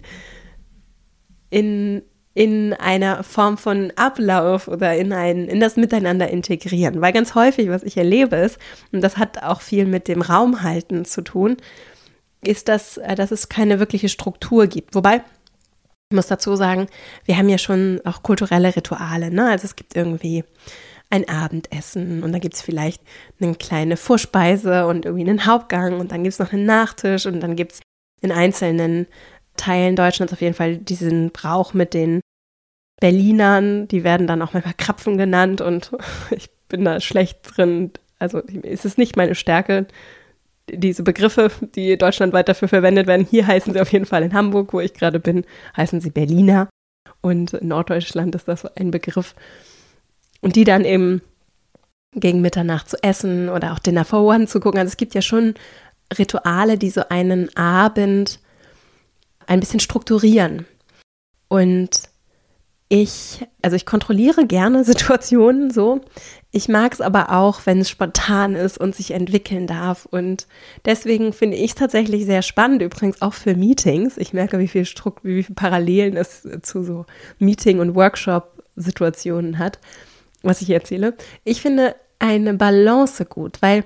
in, 1.51 2.03
in 2.35 2.73
einer 2.73 3.23
Form 3.23 3.59
von 3.59 3.93
Ablauf 3.97 4.69
oder 4.69 4.97
in, 4.97 5.13
ein, 5.13 5.49
in 5.49 5.61
das 5.61 5.77
Miteinander 5.77 6.29
integrieren. 6.29 7.01
Weil 7.01 7.13
ganz 7.13 7.35
häufig, 7.35 7.69
was 7.69 7.83
ich 7.83 7.97
erlebe, 7.97 8.37
ist, 8.37 8.59
und 8.93 9.03
das 9.03 9.19
hat 9.19 9.43
auch 9.43 9.61
viel 9.61 9.87
mit 9.87 10.09
dem 10.09 10.23
Raumhalten 10.23 11.05
zu 11.05 11.23
tun, 11.23 11.57
ist, 12.45 12.69
dass, 12.69 12.97
äh, 12.97 13.15
dass 13.15 13.31
es 13.31 13.49
keine 13.49 13.79
wirkliche 13.79 14.09
Struktur 14.09 14.67
gibt. 14.67 14.95
Wobei, 14.95 15.17
ich 16.11 16.17
muss 16.17 16.27
dazu 16.27 16.57
sagen, 16.57 16.87
wir 17.25 17.37
haben 17.37 17.49
ja 17.49 17.59
schon 17.59 18.01
auch 18.05 18.23
kulturelle 18.23 18.75
Rituale. 18.75 19.31
Ne? 19.31 19.49
Also 19.49 19.65
es 19.65 19.77
gibt 19.77 19.97
irgendwie 19.97 20.45
ein 21.13 21.29
Abendessen 21.29 22.23
und 22.23 22.33
dann 22.33 22.41
gibt 22.41 22.55
es 22.55 22.63
vielleicht 22.63 23.03
eine 23.39 23.55
kleine 23.55 23.99
Vorspeise 23.99 24.87
und 24.87 25.05
irgendwie 25.05 25.29
einen 25.29 25.45
Hauptgang 25.45 26.01
und 26.01 26.11
dann 26.11 26.23
gibt 26.23 26.33
es 26.33 26.39
noch 26.39 26.53
einen 26.55 26.65
Nachtisch 26.65 27.27
und 27.27 27.41
dann 27.41 27.55
gibt 27.55 27.73
es 27.73 27.81
in 28.23 28.33
einzelnen 28.33 29.07
Teilen 29.57 29.95
Deutschlands 29.95 30.33
auf 30.33 30.41
jeden 30.41 30.55
Fall 30.55 30.79
diesen 30.79 31.31
Brauch 31.31 31.75
mit 31.75 31.93
den 31.93 32.21
Berlinern, 32.99 33.89
die 33.89 34.05
werden 34.05 34.27
dann 34.27 34.41
auch 34.41 34.55
manchmal 34.55 34.75
Krapfen 34.75 35.19
genannt 35.19 35.61
und 35.61 35.93
ich 36.31 36.51
bin 36.69 36.85
da 36.85 36.99
schlecht 36.99 37.41
drin. 37.45 37.91
Also 38.19 38.39
ist 38.39 38.87
es 38.87 38.97
nicht 38.97 39.17
meine 39.17 39.35
Stärke, 39.35 39.87
diese 40.71 41.03
Begriffe, 41.03 41.51
die 41.75 41.99
deutschlandweit 41.99 42.49
dafür 42.49 42.69
verwendet 42.69 43.07
werden. 43.07 43.27
Hier 43.29 43.47
heißen 43.47 43.75
sie 43.75 43.81
auf 43.81 43.93
jeden 43.93 44.07
Fall 44.07 44.23
in 44.23 44.33
Hamburg, 44.33 44.73
wo 44.73 44.81
ich 44.81 44.95
gerade 44.95 45.21
bin, 45.21 45.45
heißen 45.77 46.01
sie 46.01 46.11
Berliner. 46.11 46.71
Und 47.21 47.53
in 47.53 47.69
Norddeutschland 47.69 48.35
ist 48.35 48.49
das 48.49 48.65
ein 48.65 48.91
Begriff. 48.91 49.35
Und 50.43 50.57
die 50.57 50.65
dann 50.65 50.85
eben 50.85 51.23
gegen 52.15 52.43
Mitternacht 52.43 52.91
zu 52.91 53.03
essen 53.03 53.49
oder 53.49 53.73
auch 53.73 53.79
Dinner 53.79 54.05
for 54.05 54.23
One 54.23 54.47
zu 54.47 54.61
gucken. 54.61 54.79
Also 54.79 54.91
es 54.91 54.97
gibt 54.99 55.15
ja 55.15 55.23
schon 55.23 55.55
Rituale, 56.19 56.77
die 56.77 56.91
so 56.91 57.09
einen 57.09 57.57
Abend 57.57 58.39
ein 59.47 59.61
bisschen 59.61 59.81
strukturieren. 59.81 60.67
Und 61.49 62.03
ich, 62.89 63.41
also 63.63 63.75
ich 63.75 63.87
kontrolliere 63.87 64.47
gerne 64.47 64.85
Situationen 64.85 65.71
so. 65.71 66.03
Ich 66.51 66.69
mag 66.69 66.93
es 66.93 67.01
aber 67.01 67.33
auch, 67.33 67.63
wenn 67.65 67.81
es 67.81 67.89
spontan 67.89 68.55
ist 68.55 68.77
und 68.77 68.95
sich 68.95 69.13
entwickeln 69.13 69.67
darf. 69.67 70.05
Und 70.05 70.47
deswegen 70.85 71.33
finde 71.33 71.57
ich 71.57 71.71
es 71.71 71.75
tatsächlich 71.75 72.27
sehr 72.27 72.43
spannend, 72.43 72.83
übrigens 72.83 73.23
auch 73.23 73.33
für 73.33 73.55
Meetings. 73.55 74.19
Ich 74.19 74.35
merke, 74.35 74.59
wie 74.59 74.69
viel 74.69 74.85
Struck, 74.85 75.21
wie 75.23 75.43
viele 75.43 75.55
Parallelen 75.55 76.19
es 76.19 76.47
zu 76.61 76.83
so 76.83 77.07
Meeting- 77.39 77.81
und 77.81 77.95
Workshop-Situationen 77.95 79.59
hat, 79.59 79.79
was 80.43 80.63
ich 80.63 80.71
erzähle. 80.71 81.17
Ich 81.45 81.61
finde 81.61 81.97
eine 82.19 82.55
Balance 82.55 83.25
gut, 83.25 83.61
weil 83.61 83.85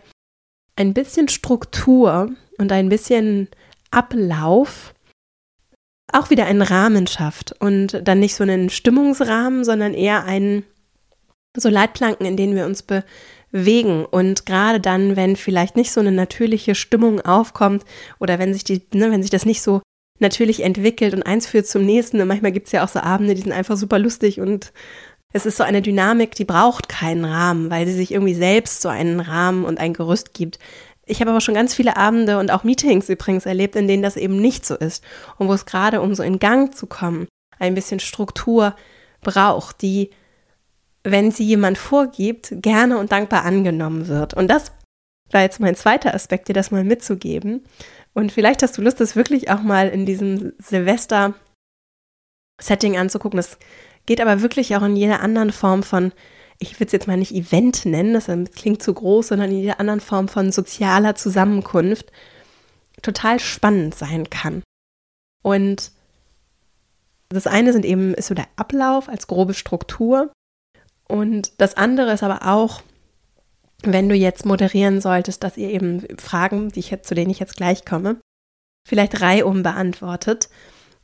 ein 0.77 0.95
bisschen 0.95 1.29
Struktur 1.29 2.31
und 2.59 2.73
ein 2.73 2.89
bisschen 2.89 3.49
Ablauf 3.91 4.95
auch 6.13 6.31
wieder 6.31 6.47
einen 6.47 6.63
Rahmen 6.63 7.07
schafft 7.07 7.55
und 7.61 8.01
dann 8.07 8.21
nicht 8.21 8.35
so 8.35 8.43
einen 8.43 8.71
Stimmungsrahmen, 8.71 9.65
sondern 9.65 9.95
eher 9.95 10.25
einen 10.25 10.65
so 11.57 11.69
Leitplanken, 11.69 12.27
in 12.27 12.37
denen 12.37 12.55
wir 12.55 12.67
uns 12.67 12.85
bewegen. 12.85 14.05
Und 14.05 14.47
gerade 14.47 14.81
dann, 14.81 15.17
wenn 15.17 15.37
vielleicht 15.37 15.77
nicht 15.77 15.91
so 15.91 16.01
eine 16.01 16.13
natürliche 16.13 16.75
Stimmung 16.75 17.21
aufkommt 17.23 17.85
oder 18.19 18.39
wenn 18.39 18.53
sich 18.53 18.65
die, 18.65 18.83
ne, 18.93 19.11
wenn 19.11 19.23
sich 19.23 19.31
das 19.31 19.47
nicht 19.47 19.63
so 19.63 19.83
natürlich 20.19 20.63
entwickelt 20.63 21.15
und 21.15 21.23
eins 21.25 21.47
führt 21.47 21.67
zum 21.67 21.85
nächsten. 21.85 22.21
Und 22.21 22.29
manchmal 22.29 22.53
gibt 22.53 22.67
es 22.67 22.73
ja 22.73 22.85
auch 22.85 22.89
so 22.89 23.01
Abende, 23.01 23.35
die 23.35 23.43
sind 23.43 23.53
einfach 23.53 23.77
super 23.77 23.99
lustig 23.99 24.41
und 24.41 24.73
es 25.33 25.47
ist 25.47 25.57
so 25.57 25.65
eine 25.65 25.83
Dynamik, 25.83 26.35
die 26.35 26.45
braucht 26.45 26.89
keinen 26.89 27.25
Rahmen, 27.25 27.71
weil 27.71 27.87
sie 27.87 27.93
sich 27.93 28.13
irgendwie 28.13 28.35
selbst 28.35 28.83
so 28.83 28.89
einen 28.89 29.21
Rahmen 29.21 29.65
und 29.65 29.79
ein 29.79 29.93
Gerüst 29.93 30.35
gibt. 30.35 30.59
Ich 31.05 31.21
habe 31.21 31.31
aber 31.31 31.41
schon 31.41 31.55
ganz 31.55 31.75
viele 31.75 31.97
Abende 31.97 32.39
und 32.39 32.51
auch 32.51 32.65
Meetings 32.65 33.09
übrigens 33.09 33.47
erlebt, 33.47 33.77
in 33.77 33.87
denen 33.87 34.03
das 34.03 34.17
eben 34.17 34.41
nicht 34.41 34.67
so 34.67 34.75
ist 34.75 35.05
und 35.39 35.49
wo 35.49 35.53
es 35.53 35.67
gerade, 35.67 36.01
um 36.01 36.15
so 36.15 36.23
in 36.23 36.39
Gang 36.39 36.75
zu 36.75 36.87
kommen, 36.87 37.29
ein 37.59 37.75
bisschen 37.75 38.01
Struktur 38.01 38.75
braucht, 39.21 39.83
die, 39.83 40.11
wenn 41.05 41.31
sie 41.31 41.45
jemand 41.45 41.79
vorgibt, 41.79 42.53
gerne 42.57 42.99
und 42.99 43.13
dankbar 43.13 43.45
angenommen 43.45 44.09
wird. 44.09 44.35
Und 44.35 44.49
das 44.49 44.73
war 45.31 45.43
jetzt 45.43 45.61
mein 45.61 45.77
zweiter 45.77 46.15
Aspekt, 46.15 46.49
dir 46.49 46.55
das 46.55 46.71
mal 46.71 46.85
mitzugeben. 46.85 47.65
Und 48.15 48.33
vielleicht 48.33 48.63
hast 48.63 48.79
du 48.79 48.83
Lust, 48.83 49.01
das 49.01 49.17
wirklich 49.17 49.51
auch 49.51 49.63
mal 49.63 49.89
in 49.89 50.07
diesem 50.07 50.53
Silvester-Setting 50.59 52.97
anzugucken. 52.97 53.37
Das 53.37 53.59
geht 54.07 54.21
aber 54.21 54.43
wirklich 54.43 54.77
auch 54.77 54.83
in 54.83 54.97
jeder 54.97 55.21
anderen 55.21 55.53
Form 55.53 55.83
von 55.83 56.13
ich 56.59 56.75
würde 56.75 56.87
es 56.87 56.93
jetzt 56.93 57.07
mal 57.07 57.17
nicht 57.17 57.33
Event 57.33 57.85
nennen, 57.85 58.15
das 58.15 58.27
klingt 58.55 58.83
zu 58.83 58.95
groß, 58.95 59.29
sondern 59.29 59.51
in 59.51 59.59
jeder 59.59 59.81
anderen 59.81 60.01
Form 60.01 60.29
von 60.29 60.53
sozialer 60.53 61.15
Zusammenkunft 61.15 62.11
total 63.03 63.41
spannend 63.41 63.95
sein 63.95 64.31
kann. 64.31 64.63
Und 65.43 65.93
das 67.29 67.47
eine 67.47 67.73
sind 67.73 67.85
eben, 67.85 68.15
ist 68.15 68.29
so 68.29 68.35
der 68.35 68.49
Ablauf 68.57 69.09
als 69.09 69.27
grobe 69.27 69.55
Struktur. 69.55 70.33
Und 71.09 71.61
das 71.61 71.77
andere 71.77 72.13
ist 72.13 72.23
aber 72.23 72.47
auch, 72.47 72.83
wenn 73.83 74.09
du 74.09 74.15
jetzt 74.15 74.47
moderieren 74.47 75.01
solltest, 75.01 75.45
dass 75.45 75.57
ihr 75.57 75.71
eben 75.71 76.07
Fragen, 76.19 76.71
die 76.71 76.81
ich 76.81 77.03
zu 77.03 77.15
denen 77.15 77.31
ich 77.31 77.39
jetzt 77.39 77.57
gleich 77.57 77.85
komme, 77.85 78.19
vielleicht 78.89 79.21
reihum 79.21 79.63
beantwortet 79.63 80.49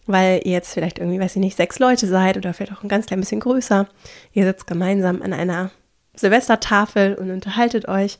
weil 0.07 0.41
ihr 0.45 0.53
jetzt 0.53 0.75
vielleicht 0.75 0.99
irgendwie, 0.99 1.21
weiß 1.21 1.37
ich 1.37 1.41
nicht, 1.41 1.57
sechs 1.57 1.79
Leute 1.79 2.07
seid 2.07 2.37
oder 2.37 2.53
vielleicht 2.53 2.73
auch 2.73 2.83
ein 2.83 2.89
ganz 2.89 3.07
klein 3.07 3.21
bisschen 3.21 3.41
größer. 3.41 3.89
Ihr 4.33 4.45
sitzt 4.45 4.67
gemeinsam 4.67 5.23
an 5.23 5.33
einer 5.33 5.71
Silvestertafel 6.15 7.15
und 7.15 7.31
unterhaltet 7.31 7.89
euch. 7.89 8.19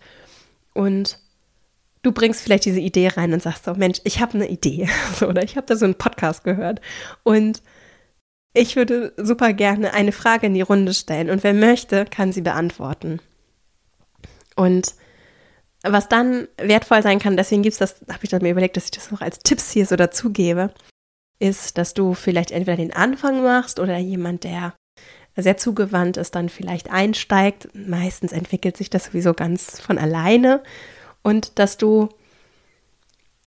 Und 0.75 1.19
du 2.03 2.13
bringst 2.13 2.43
vielleicht 2.43 2.65
diese 2.65 2.81
Idee 2.81 3.09
rein 3.09 3.33
und 3.33 3.43
sagst 3.43 3.65
so, 3.65 3.75
Mensch, 3.75 4.01
ich 4.05 4.21
habe 4.21 4.35
eine 4.35 4.49
Idee. 4.49 4.89
So, 5.19 5.29
oder 5.29 5.43
ich 5.43 5.57
habe 5.57 5.67
da 5.67 5.77
so 5.77 5.85
einen 5.85 5.97
Podcast 5.97 6.45
gehört. 6.45 6.81
Und 7.25 7.63
ich 8.55 8.77
würde 8.77 9.13
super 9.17 9.53
gerne 9.53 9.95
eine 9.95 10.13
Frage 10.13 10.47
in 10.47 10.55
die 10.55 10.63
Runde 10.63 10.95
stellen. 10.95 11.31
Und 11.31 11.43
wer 11.43 11.55
möchte, 11.55 12.05
kann 12.05 12.33
sie 12.33 12.43
beantworten. 12.43 13.21
Und 14.57 14.95
was 15.83 16.09
dann 16.09 16.47
wertvoll 16.59 17.03
sein 17.03 17.19
kann, 17.19 17.37
deswegen 17.37 17.63
gibt 17.63 17.73
es 17.73 17.79
das, 17.79 17.97
habe 18.09 18.21
ich 18.23 18.33
mir 18.33 18.51
überlegt, 18.51 18.77
dass 18.77 18.85
ich 18.85 18.91
das 18.93 19.11
noch 19.11 19.21
als 19.21 19.41
Tipps 19.41 19.71
hier 19.73 19.87
so 19.87 19.97
dazugebe, 19.97 20.73
ist, 21.39 21.79
dass 21.79 21.95
du 21.95 22.15
vielleicht 22.15 22.51
entweder 22.51 22.77
den 22.77 22.93
Anfang 22.93 23.43
machst 23.43 23.81
oder 23.81 23.99
jemand, 23.99 24.45
der 24.45 24.75
sehr 25.37 25.57
zugewandt 25.57 26.17
ist, 26.17 26.35
dann 26.35 26.49
vielleicht 26.49 26.91
einsteigt. 26.91 27.69
Meistens 27.75 28.33
entwickelt 28.33 28.77
sich 28.77 28.91
das 28.91 29.07
sowieso 29.07 29.33
ganz 29.35 29.81
von 29.81 29.99
alleine 29.99 30.63
und 31.23 31.59
dass 31.59 31.79
du 31.79 32.11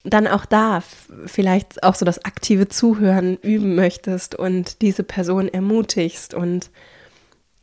dann 0.03 0.27
auch 0.27 0.45
da 0.45 0.81
vielleicht 1.25 1.83
auch 1.83 1.95
so 1.95 2.05
das 2.05 2.23
aktive 2.25 2.67
Zuhören 2.67 3.37
üben 3.37 3.75
möchtest 3.75 4.35
und 4.35 4.81
diese 4.81 5.03
Person 5.03 5.47
ermutigst 5.47 6.33
und 6.33 6.69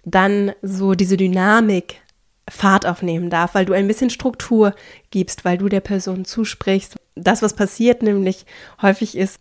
dann 0.05 0.53
so 0.63 0.95
diese 0.95 1.17
Dynamik 1.17 2.01
Fahrt 2.49 2.87
aufnehmen 2.87 3.29
darf, 3.29 3.55
weil 3.55 3.65
du 3.65 3.73
ein 3.73 3.89
bisschen 3.89 4.11
Struktur 4.11 4.75
gibst, 5.11 5.45
weil 5.45 5.59
du 5.59 5.69
der 5.69 5.81
Person 5.81 6.25
zusprichst. 6.25 6.95
Das, 7.17 7.43
was 7.43 7.55
passiert 7.55 8.03
nämlich 8.03 8.47
häufig 8.81 9.17
ist, 9.17 9.41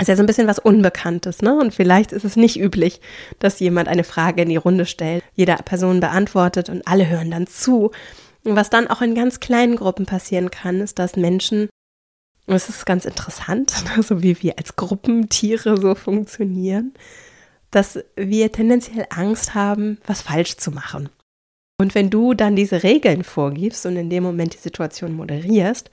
ist 0.00 0.08
ja 0.08 0.16
so 0.16 0.22
ein 0.22 0.26
bisschen 0.26 0.48
was 0.48 0.58
Unbekanntes, 0.58 1.42
ne? 1.42 1.54
Und 1.58 1.74
vielleicht 1.74 2.12
ist 2.12 2.24
es 2.24 2.36
nicht 2.36 2.58
üblich, 2.58 3.00
dass 3.38 3.60
jemand 3.60 3.88
eine 3.88 4.04
Frage 4.04 4.42
in 4.42 4.48
die 4.48 4.56
Runde 4.56 4.86
stellt, 4.86 5.22
jeder 5.34 5.56
Person 5.56 6.00
beantwortet 6.00 6.68
und 6.68 6.86
alle 6.86 7.08
hören 7.08 7.30
dann 7.30 7.46
zu. 7.46 7.90
Und 8.44 8.56
was 8.56 8.70
dann 8.70 8.88
auch 8.88 9.02
in 9.02 9.14
ganz 9.14 9.40
kleinen 9.40 9.76
Gruppen 9.76 10.06
passieren 10.06 10.50
kann, 10.50 10.80
ist, 10.80 10.98
dass 10.98 11.16
Menschen, 11.16 11.68
und 12.46 12.54
es 12.54 12.68
ist 12.68 12.86
ganz 12.86 13.04
interessant, 13.04 13.84
ne? 13.96 14.02
so 14.02 14.22
wie 14.22 14.42
wir 14.42 14.58
als 14.58 14.76
Gruppentiere 14.76 15.80
so 15.80 15.94
funktionieren, 15.94 16.94
dass 17.70 18.00
wir 18.16 18.50
tendenziell 18.52 19.06
Angst 19.10 19.54
haben, 19.54 19.98
was 20.06 20.22
falsch 20.22 20.56
zu 20.56 20.70
machen. 20.70 21.08
Und 21.80 21.94
wenn 21.94 22.10
du 22.10 22.34
dann 22.34 22.54
diese 22.54 22.82
Regeln 22.82 23.24
vorgibst 23.24 23.86
und 23.86 23.96
in 23.96 24.10
dem 24.10 24.22
Moment 24.22 24.54
die 24.54 24.58
Situation 24.58 25.14
moderierst, 25.14 25.90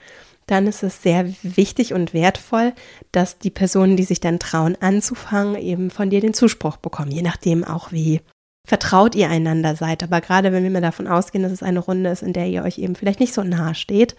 dann 0.50 0.68
ist 0.68 0.84
es 0.84 1.03
sehr 1.03 1.32
wichtig 1.44 1.94
und 1.94 2.13
wertvoll, 2.13 2.74
dass 3.12 3.38
die 3.38 3.50
Personen, 3.50 3.98
die 3.98 4.03
sich 4.03 4.20
dann 4.20 4.39
trauen 4.39 4.77
anzufangen, 4.79 5.56
eben 5.56 5.91
von 5.91 6.10
dir 6.10 6.22
den 6.22 6.34
Zuspruch 6.34 6.77
bekommen, 6.77 7.12
je 7.12 7.22
nachdem 7.22 7.63
auch 7.63 7.91
wie 7.91 8.22
vertraut 8.68 9.15
ihr 9.15 9.29
einander 9.29 9.75
seid. 9.75 10.03
Aber 10.03 10.22
gerade 10.22 10.51
wenn 10.51 10.63
wir 10.63 10.70
mal 10.70 10.82
davon 10.82 11.08
ausgehen, 11.08 11.44
dass 11.44 11.51
es 11.51 11.63
eine 11.63 11.79
Runde 11.79 12.10
ist, 12.10 12.24
in 12.24 12.34
der 12.34 12.48
ihr 12.48 12.63
euch 12.63 12.77
eben 12.77 12.96
vielleicht 12.96 13.20
nicht 13.20 13.34
so 13.34 13.44
nahe 13.44 13.75
steht, 13.75 14.15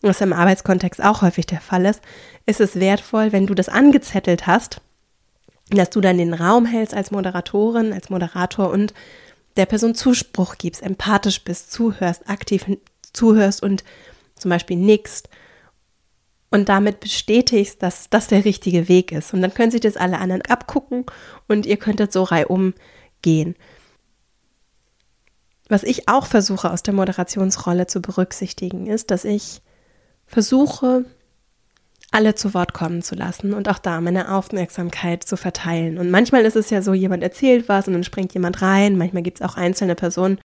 was 0.00 0.20
im 0.20 0.32
Arbeitskontext 0.32 1.02
auch 1.02 1.22
häufig 1.22 1.46
der 1.46 1.60
Fall 1.60 1.84
ist, 1.84 2.00
ist 2.46 2.60
es 2.60 2.78
wertvoll, 2.78 3.32
wenn 3.32 3.46
du 3.46 3.54
das 3.54 3.68
angezettelt 3.68 4.46
hast, 4.46 4.80
dass 5.70 5.90
du 5.90 6.00
dann 6.00 6.18
den 6.18 6.34
Raum 6.34 6.66
hältst 6.66 6.94
als 6.94 7.10
Moderatorin, 7.10 7.92
als 7.92 8.08
Moderator 8.08 8.70
und 8.70 8.94
der 9.56 9.66
Person 9.66 9.94
Zuspruch 9.94 10.56
gibst, 10.56 10.82
empathisch 10.82 11.42
bist, 11.42 11.72
zuhörst, 11.72 12.28
aktiv 12.28 12.66
zuhörst 13.12 13.62
und 13.62 13.82
zum 14.36 14.50
Beispiel 14.50 14.76
nickst 14.76 15.28
und 16.50 16.68
damit 16.68 17.00
bestätigst, 17.00 17.82
dass 17.82 18.08
das 18.10 18.28
der 18.28 18.44
richtige 18.44 18.88
Weg 18.88 19.12
ist. 19.12 19.34
Und 19.34 19.42
dann 19.42 19.54
können 19.54 19.70
sich 19.70 19.80
das 19.80 19.96
alle 19.96 20.18
anderen 20.18 20.42
abgucken 20.42 21.04
und 21.46 21.66
ihr 21.66 21.76
könntet 21.76 22.12
so 22.12 22.22
reihum 22.22 22.74
gehen. 23.22 23.54
Was 25.68 25.82
ich 25.82 26.08
auch 26.08 26.26
versuche 26.26 26.70
aus 26.70 26.82
der 26.82 26.94
Moderationsrolle 26.94 27.86
zu 27.86 28.00
berücksichtigen, 28.00 28.86
ist, 28.86 29.10
dass 29.10 29.26
ich 29.26 29.60
versuche, 30.26 31.04
alle 32.10 32.34
zu 32.34 32.54
Wort 32.54 32.72
kommen 32.72 33.02
zu 33.02 33.14
lassen 33.14 33.52
und 33.52 33.68
auch 33.68 33.78
da 33.78 34.00
meine 34.00 34.34
Aufmerksamkeit 34.34 35.24
zu 35.24 35.36
verteilen. 35.36 35.98
Und 35.98 36.10
manchmal 36.10 36.46
ist 36.46 36.56
es 36.56 36.70
ja 36.70 36.80
so, 36.80 36.94
jemand 36.94 37.22
erzählt 37.22 37.68
was 37.68 37.86
und 37.86 37.92
dann 37.92 38.04
springt 38.04 38.32
jemand 38.32 38.62
rein. 38.62 38.96
Manchmal 38.96 39.22
gibt 39.22 39.40
es 39.40 39.46
auch 39.46 39.56
einzelne 39.56 39.94
Personen, 39.94 40.38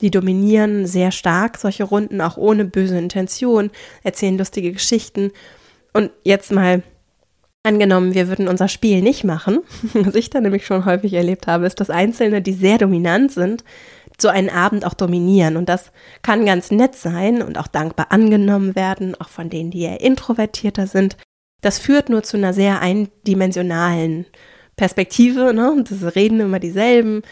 die 0.00 0.10
dominieren 0.10 0.86
sehr 0.86 1.10
stark 1.10 1.58
solche 1.58 1.84
Runden, 1.84 2.20
auch 2.20 2.36
ohne 2.36 2.64
böse 2.64 2.98
Intention, 2.98 3.70
erzählen 4.02 4.38
lustige 4.38 4.72
Geschichten. 4.72 5.32
Und 5.92 6.10
jetzt 6.24 6.52
mal 6.52 6.82
angenommen, 7.62 8.14
wir 8.14 8.28
würden 8.28 8.48
unser 8.48 8.68
Spiel 8.68 9.02
nicht 9.02 9.24
machen, 9.24 9.60
was 9.94 10.14
ich 10.14 10.30
da 10.30 10.40
nämlich 10.40 10.66
schon 10.66 10.84
häufig 10.84 11.14
erlebt 11.14 11.46
habe, 11.46 11.66
ist, 11.66 11.80
dass 11.80 11.90
Einzelne, 11.90 12.42
die 12.42 12.52
sehr 12.52 12.78
dominant 12.78 13.32
sind, 13.32 13.64
so 14.20 14.28
einen 14.28 14.50
Abend 14.50 14.84
auch 14.84 14.94
dominieren. 14.94 15.56
Und 15.56 15.68
das 15.68 15.90
kann 16.22 16.46
ganz 16.46 16.70
nett 16.70 16.94
sein 16.94 17.42
und 17.42 17.58
auch 17.58 17.66
dankbar 17.66 18.06
angenommen 18.10 18.76
werden, 18.76 19.14
auch 19.20 19.28
von 19.28 19.50
denen, 19.50 19.70
die 19.70 19.82
eher 19.82 20.00
introvertierter 20.00 20.86
sind. 20.86 21.16
Das 21.62 21.78
führt 21.78 22.10
nur 22.10 22.22
zu 22.22 22.36
einer 22.36 22.52
sehr 22.52 22.80
eindimensionalen 22.80 24.26
Perspektive. 24.76 25.54
Ne? 25.54 25.84
Das 25.88 26.14
reden 26.14 26.40
immer 26.40 26.60
dieselben 26.60 27.22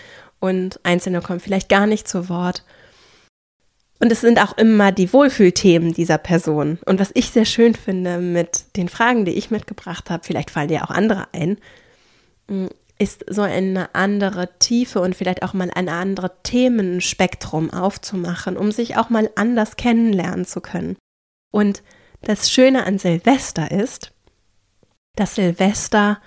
und 0.42 0.80
Einzelne 0.82 1.20
kommen 1.20 1.38
vielleicht 1.38 1.68
gar 1.68 1.86
nicht 1.86 2.08
zu 2.08 2.28
Wort. 2.28 2.64
Und 4.00 4.10
es 4.10 4.20
sind 4.20 4.42
auch 4.42 4.58
immer 4.58 4.90
die 4.90 5.12
Wohlfühlthemen 5.12 5.92
dieser 5.92 6.18
Person. 6.18 6.80
Und 6.84 6.98
was 6.98 7.12
ich 7.14 7.30
sehr 7.30 7.44
schön 7.44 7.76
finde 7.76 8.18
mit 8.18 8.76
den 8.76 8.88
Fragen, 8.88 9.24
die 9.24 9.34
ich 9.34 9.52
mitgebracht 9.52 10.10
habe, 10.10 10.24
vielleicht 10.24 10.50
fallen 10.50 10.66
dir 10.66 10.82
auch 10.82 10.90
andere 10.90 11.28
ein, 11.32 11.58
mm, 12.48 12.66
ist 12.98 13.24
so 13.28 13.42
eine 13.42 13.94
andere 13.94 14.48
Tiefe 14.58 15.00
und 15.00 15.14
vielleicht 15.14 15.44
auch 15.44 15.54
mal 15.54 15.70
ein 15.72 15.88
anderes 15.88 16.32
Themenspektrum 16.42 17.72
aufzumachen, 17.72 18.56
um 18.56 18.72
sich 18.72 18.96
auch 18.96 19.10
mal 19.10 19.30
anders 19.36 19.76
kennenlernen 19.76 20.44
zu 20.44 20.60
können. 20.60 20.96
Und 21.52 21.84
das 22.22 22.50
Schöne 22.50 22.84
an 22.84 22.98
Silvester 22.98 23.70
ist, 23.70 24.12
dass 25.14 25.36
Silvester 25.36 26.20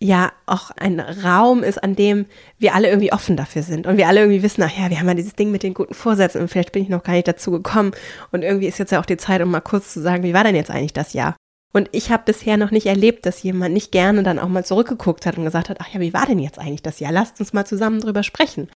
ja 0.00 0.32
auch 0.46 0.70
ein 0.70 1.00
Raum 1.00 1.62
ist, 1.62 1.82
an 1.82 1.96
dem 1.96 2.26
wir 2.58 2.74
alle 2.74 2.88
irgendwie 2.88 3.12
offen 3.12 3.36
dafür 3.36 3.62
sind 3.62 3.86
und 3.86 3.96
wir 3.96 4.06
alle 4.06 4.20
irgendwie 4.20 4.42
wissen, 4.42 4.62
ach 4.62 4.76
ja, 4.76 4.90
wir 4.90 5.00
haben 5.00 5.08
ja 5.08 5.14
dieses 5.14 5.34
Ding 5.34 5.50
mit 5.50 5.62
den 5.62 5.74
guten 5.74 5.94
Vorsätzen 5.94 6.40
und 6.40 6.48
vielleicht 6.48 6.72
bin 6.72 6.82
ich 6.82 6.88
noch 6.88 7.02
gar 7.02 7.14
nicht 7.14 7.26
dazu 7.26 7.50
gekommen 7.50 7.92
und 8.30 8.42
irgendwie 8.42 8.68
ist 8.68 8.78
jetzt 8.78 8.92
ja 8.92 9.00
auch 9.00 9.06
die 9.06 9.16
Zeit, 9.16 9.42
um 9.42 9.50
mal 9.50 9.60
kurz 9.60 9.92
zu 9.92 10.00
sagen, 10.00 10.22
wie 10.22 10.34
war 10.34 10.44
denn 10.44 10.54
jetzt 10.54 10.70
eigentlich 10.70 10.92
das 10.92 11.14
Jahr? 11.14 11.36
Und 11.72 11.88
ich 11.92 12.10
habe 12.10 12.22
bisher 12.26 12.56
noch 12.56 12.70
nicht 12.70 12.86
erlebt, 12.86 13.26
dass 13.26 13.42
jemand 13.42 13.74
nicht 13.74 13.92
gerne 13.92 14.22
dann 14.22 14.38
auch 14.38 14.48
mal 14.48 14.64
zurückgeguckt 14.64 15.26
hat 15.26 15.36
und 15.36 15.44
gesagt 15.44 15.68
hat, 15.68 15.78
ach 15.80 15.88
ja, 15.88 16.00
wie 16.00 16.14
war 16.14 16.26
denn 16.26 16.38
jetzt 16.38 16.58
eigentlich 16.58 16.82
das 16.82 17.00
Jahr? 17.00 17.12
Lasst 17.12 17.40
uns 17.40 17.52
mal 17.52 17.66
zusammen 17.66 18.00
drüber 18.00 18.22
sprechen. 18.22 18.68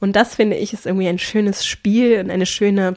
Und 0.00 0.16
das 0.16 0.34
finde 0.34 0.56
ich 0.56 0.72
ist 0.72 0.86
irgendwie 0.86 1.08
ein 1.08 1.18
schönes 1.18 1.64
Spiel 1.64 2.18
und 2.18 2.30
eine 2.30 2.46
schöne, 2.46 2.96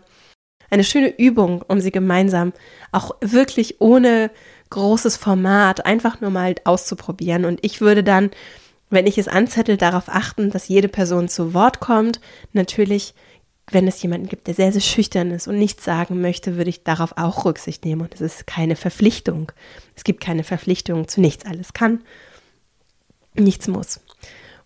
eine 0.69 0.83
schöne 0.83 1.15
Übung, 1.17 1.61
um 1.61 1.79
sie 1.79 1.91
gemeinsam 1.91 2.53
auch 2.91 3.11
wirklich 3.21 3.79
ohne 3.79 4.31
großes 4.73 5.17
Format 5.17 5.85
einfach 5.85 6.19
nur 6.19 6.31
mal 6.31 6.55
auszuprobieren. 6.63 7.45
Und 7.45 7.59
ich 7.63 7.79
würde 7.79 8.03
dann, 8.03 8.31
wenn 8.89 9.07
ich 9.07 9.17
es 9.17 9.27
anzettel, 9.27 9.77
darauf 9.77 10.05
achten, 10.07 10.49
dass 10.49 10.67
jede 10.67 10.87
Person 10.87 11.29
zu 11.29 11.53
Wort 11.53 11.79
kommt. 11.79 12.19
Natürlich, 12.53 13.13
wenn 13.71 13.87
es 13.87 14.01
jemanden 14.01 14.27
gibt, 14.27 14.47
der 14.47 14.55
sehr, 14.55 14.71
sehr 14.71 14.81
schüchtern 14.81 15.31
ist 15.31 15.47
und 15.47 15.59
nichts 15.59 15.85
sagen 15.85 16.21
möchte, 16.21 16.57
würde 16.57 16.71
ich 16.71 16.83
darauf 16.83 17.17
auch 17.17 17.45
Rücksicht 17.45 17.85
nehmen. 17.85 18.01
Und 18.01 18.15
es 18.15 18.21
ist 18.21 18.47
keine 18.47 18.75
Verpflichtung. 18.75 19.51
Es 19.95 20.03
gibt 20.03 20.21
keine 20.21 20.43
Verpflichtung 20.43 21.07
zu 21.07 21.21
nichts. 21.21 21.45
Alles 21.45 21.73
kann, 21.73 22.01
nichts 23.35 23.67
muss. 23.67 23.99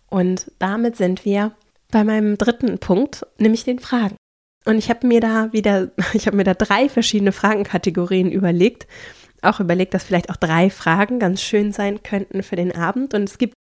Und 0.08 0.50
damit 0.58 0.96
sind 0.96 1.26
wir 1.26 1.52
bei 1.90 2.02
meinem 2.02 2.38
dritten 2.38 2.78
Punkt, 2.78 3.26
nämlich 3.38 3.64
den 3.64 3.78
Fragen. 3.78 4.16
Und 4.64 4.78
ich 4.78 4.88
habe 4.88 5.06
mir 5.06 5.20
da 5.20 5.52
wieder, 5.52 5.90
ich 6.14 6.26
habe 6.26 6.36
mir 6.36 6.44
da 6.44 6.54
drei 6.54 6.88
verschiedene 6.88 7.32
Fragenkategorien 7.32 8.32
überlegt 8.32 8.86
auch 9.42 9.60
überlegt, 9.60 9.94
dass 9.94 10.04
vielleicht 10.04 10.30
auch 10.30 10.36
drei 10.36 10.70
Fragen 10.70 11.18
ganz 11.18 11.42
schön 11.42 11.72
sein 11.72 12.02
könnten 12.02 12.42
für 12.42 12.56
den 12.56 12.74
Abend. 12.74 13.14
Und 13.14 13.28
es 13.28 13.38
gibt 13.38 13.54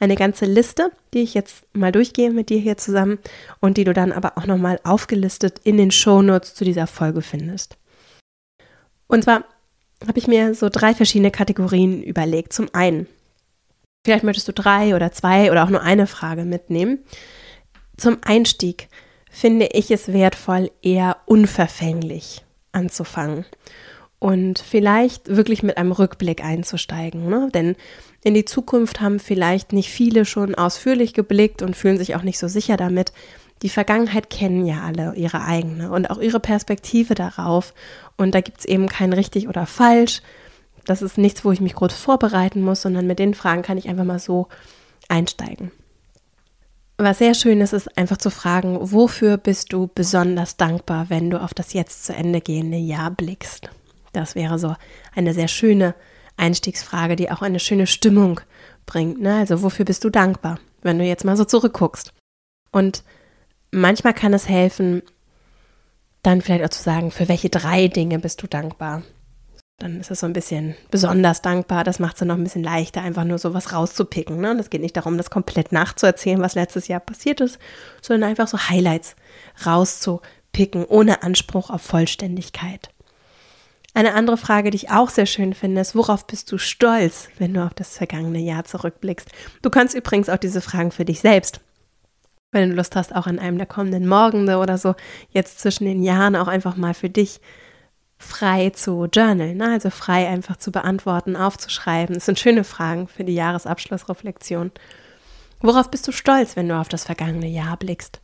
eine 0.00 0.16
ganze 0.16 0.46
Liste, 0.46 0.90
die 1.14 1.20
ich 1.20 1.34
jetzt 1.34 1.64
mal 1.74 1.92
durchgehe 1.92 2.30
mit 2.30 2.48
dir 2.48 2.58
hier 2.58 2.76
zusammen 2.76 3.18
und 3.60 3.76
die 3.76 3.84
du 3.84 3.92
dann 3.92 4.12
aber 4.12 4.36
auch 4.36 4.46
nochmal 4.46 4.80
aufgelistet 4.84 5.60
in 5.64 5.76
den 5.76 5.90
Shownotes 5.90 6.54
zu 6.54 6.64
dieser 6.64 6.86
Folge 6.86 7.22
findest. 7.22 7.76
Und 9.06 9.24
zwar 9.24 9.44
habe 10.06 10.18
ich 10.18 10.26
mir 10.26 10.54
so 10.54 10.68
drei 10.68 10.94
verschiedene 10.94 11.30
Kategorien 11.30 12.02
überlegt. 12.02 12.52
Zum 12.52 12.68
einen, 12.72 13.06
vielleicht 14.04 14.24
möchtest 14.24 14.48
du 14.48 14.52
drei 14.52 14.96
oder 14.96 15.12
zwei 15.12 15.52
oder 15.52 15.62
auch 15.64 15.70
nur 15.70 15.82
eine 15.82 16.08
Frage 16.08 16.44
mitnehmen. 16.44 17.04
Zum 17.96 18.18
Einstieg 18.22 18.88
finde 19.30 19.68
ich 19.72 19.90
es 19.90 20.12
wertvoll, 20.12 20.70
eher 20.82 21.18
unverfänglich 21.26 22.42
anzufangen 22.72 23.44
und 24.22 24.60
vielleicht 24.60 25.34
wirklich 25.34 25.64
mit 25.64 25.78
einem 25.78 25.90
Rückblick 25.90 26.44
einzusteigen. 26.44 27.28
Ne? 27.28 27.48
Denn 27.52 27.74
in 28.22 28.34
die 28.34 28.44
Zukunft 28.44 29.00
haben 29.00 29.18
vielleicht 29.18 29.72
nicht 29.72 29.90
viele 29.90 30.24
schon 30.24 30.54
ausführlich 30.54 31.12
geblickt 31.12 31.60
und 31.60 31.74
fühlen 31.74 31.98
sich 31.98 32.14
auch 32.14 32.22
nicht 32.22 32.38
so 32.38 32.46
sicher 32.46 32.76
damit. 32.76 33.12
Die 33.62 33.68
Vergangenheit 33.68 34.30
kennen 34.30 34.64
ja 34.64 34.82
alle 34.82 35.14
ihre 35.16 35.42
eigene 35.42 35.90
und 35.90 36.08
auch 36.08 36.20
ihre 36.20 36.38
Perspektive 36.38 37.16
darauf. 37.16 37.74
Und 38.16 38.32
da 38.32 38.40
gibt 38.40 38.60
es 38.60 38.64
eben 38.64 38.88
kein 38.88 39.12
richtig 39.12 39.48
oder 39.48 39.66
falsch. 39.66 40.22
Das 40.84 41.02
ist 41.02 41.18
nichts, 41.18 41.44
wo 41.44 41.50
ich 41.50 41.60
mich 41.60 41.74
groß 41.74 41.92
vorbereiten 41.92 42.62
muss, 42.62 42.82
sondern 42.82 43.08
mit 43.08 43.18
den 43.18 43.34
Fragen 43.34 43.62
kann 43.62 43.76
ich 43.76 43.88
einfach 43.88 44.04
mal 44.04 44.20
so 44.20 44.46
einsteigen. 45.08 45.72
Was 46.96 47.18
sehr 47.18 47.34
schön 47.34 47.60
ist, 47.60 47.72
ist 47.72 47.98
einfach 47.98 48.18
zu 48.18 48.30
fragen, 48.30 48.78
wofür 48.80 49.36
bist 49.36 49.72
du 49.72 49.90
besonders 49.92 50.56
dankbar, 50.56 51.06
wenn 51.08 51.28
du 51.28 51.40
auf 51.40 51.54
das 51.54 51.72
jetzt 51.72 52.04
zu 52.04 52.14
Ende 52.14 52.40
gehende 52.40 52.76
Jahr 52.76 53.10
blickst? 53.10 53.68
Das 54.12 54.34
wäre 54.34 54.58
so 54.58 54.74
eine 55.14 55.34
sehr 55.34 55.48
schöne 55.48 55.94
Einstiegsfrage, 56.36 57.16
die 57.16 57.30
auch 57.30 57.42
eine 57.42 57.60
schöne 57.60 57.86
Stimmung 57.86 58.40
bringt. 58.86 59.20
Ne? 59.20 59.36
Also 59.36 59.62
wofür 59.62 59.84
bist 59.84 60.04
du 60.04 60.10
dankbar, 60.10 60.58
wenn 60.82 60.98
du 60.98 61.04
jetzt 61.04 61.24
mal 61.24 61.36
so 61.36 61.44
zurückguckst? 61.44 62.12
Und 62.70 63.04
manchmal 63.70 64.14
kann 64.14 64.34
es 64.34 64.48
helfen, 64.48 65.02
dann 66.22 66.40
vielleicht 66.40 66.64
auch 66.64 66.70
zu 66.70 66.82
sagen, 66.82 67.10
für 67.10 67.28
welche 67.28 67.50
drei 67.50 67.88
Dinge 67.88 68.18
bist 68.18 68.42
du 68.42 68.46
dankbar? 68.46 69.02
Dann 69.78 69.98
ist 69.98 70.12
es 70.12 70.20
so 70.20 70.26
ein 70.26 70.32
bisschen 70.32 70.76
besonders 70.92 71.42
dankbar. 71.42 71.82
Das 71.82 71.98
macht 71.98 72.14
es 72.14 72.18
dann 72.20 72.28
noch 72.28 72.36
ein 72.36 72.44
bisschen 72.44 72.62
leichter, 72.62 73.02
einfach 73.02 73.24
nur 73.24 73.38
so 73.38 73.52
was 73.52 73.72
rauszupicken. 73.72 74.40
Ne? 74.40 74.64
Geht 74.70 74.80
nicht 74.80 74.96
darum, 74.96 75.16
das 75.16 75.30
komplett 75.30 75.72
nachzuerzählen, 75.72 76.40
was 76.40 76.54
letztes 76.54 76.86
Jahr 76.86 77.00
passiert 77.00 77.40
ist, 77.40 77.58
sondern 78.00 78.30
einfach 78.30 78.46
so 78.46 78.58
Highlights 78.58 79.16
rauszupicken, 79.66 80.84
ohne 80.84 81.24
Anspruch 81.24 81.70
auf 81.70 81.82
Vollständigkeit. 81.82 82.90
Eine 83.94 84.14
andere 84.14 84.38
Frage, 84.38 84.70
die 84.70 84.76
ich 84.76 84.90
auch 84.90 85.10
sehr 85.10 85.26
schön 85.26 85.52
finde, 85.52 85.82
ist, 85.82 85.94
worauf 85.94 86.26
bist 86.26 86.50
du 86.50 86.56
stolz, 86.56 87.28
wenn 87.38 87.52
du 87.52 87.64
auf 87.64 87.74
das 87.74 87.98
vergangene 87.98 88.38
Jahr 88.38 88.64
zurückblickst? 88.64 89.28
Du 89.60 89.68
kannst 89.68 89.94
übrigens 89.94 90.30
auch 90.30 90.38
diese 90.38 90.62
Fragen 90.62 90.92
für 90.92 91.04
dich 91.04 91.20
selbst, 91.20 91.60
wenn 92.52 92.70
du 92.70 92.76
Lust 92.76 92.96
hast, 92.96 93.14
auch 93.14 93.26
an 93.26 93.38
einem 93.38 93.58
der 93.58 93.66
kommenden 93.66 94.08
Morgende 94.08 94.56
oder 94.58 94.78
so, 94.78 94.94
jetzt 95.30 95.60
zwischen 95.60 95.84
den 95.84 96.02
Jahren 96.02 96.36
auch 96.36 96.48
einfach 96.48 96.76
mal 96.76 96.94
für 96.94 97.10
dich 97.10 97.40
frei 98.16 98.70
zu 98.70 99.08
journalen, 99.12 99.58
ne? 99.58 99.72
also 99.72 99.90
frei 99.90 100.26
einfach 100.28 100.56
zu 100.56 100.72
beantworten, 100.72 101.36
aufzuschreiben. 101.36 102.14
Das 102.14 102.26
sind 102.26 102.38
schöne 102.38 102.64
Fragen 102.64 103.08
für 103.08 103.24
die 103.24 103.34
Jahresabschlussreflexion. 103.34 104.70
Worauf 105.60 105.90
bist 105.90 106.08
du 106.08 106.12
stolz, 106.12 106.56
wenn 106.56 106.68
du 106.68 106.78
auf 106.78 106.88
das 106.88 107.04
vergangene 107.04 107.48
Jahr 107.48 107.76
blickst? 107.76 108.20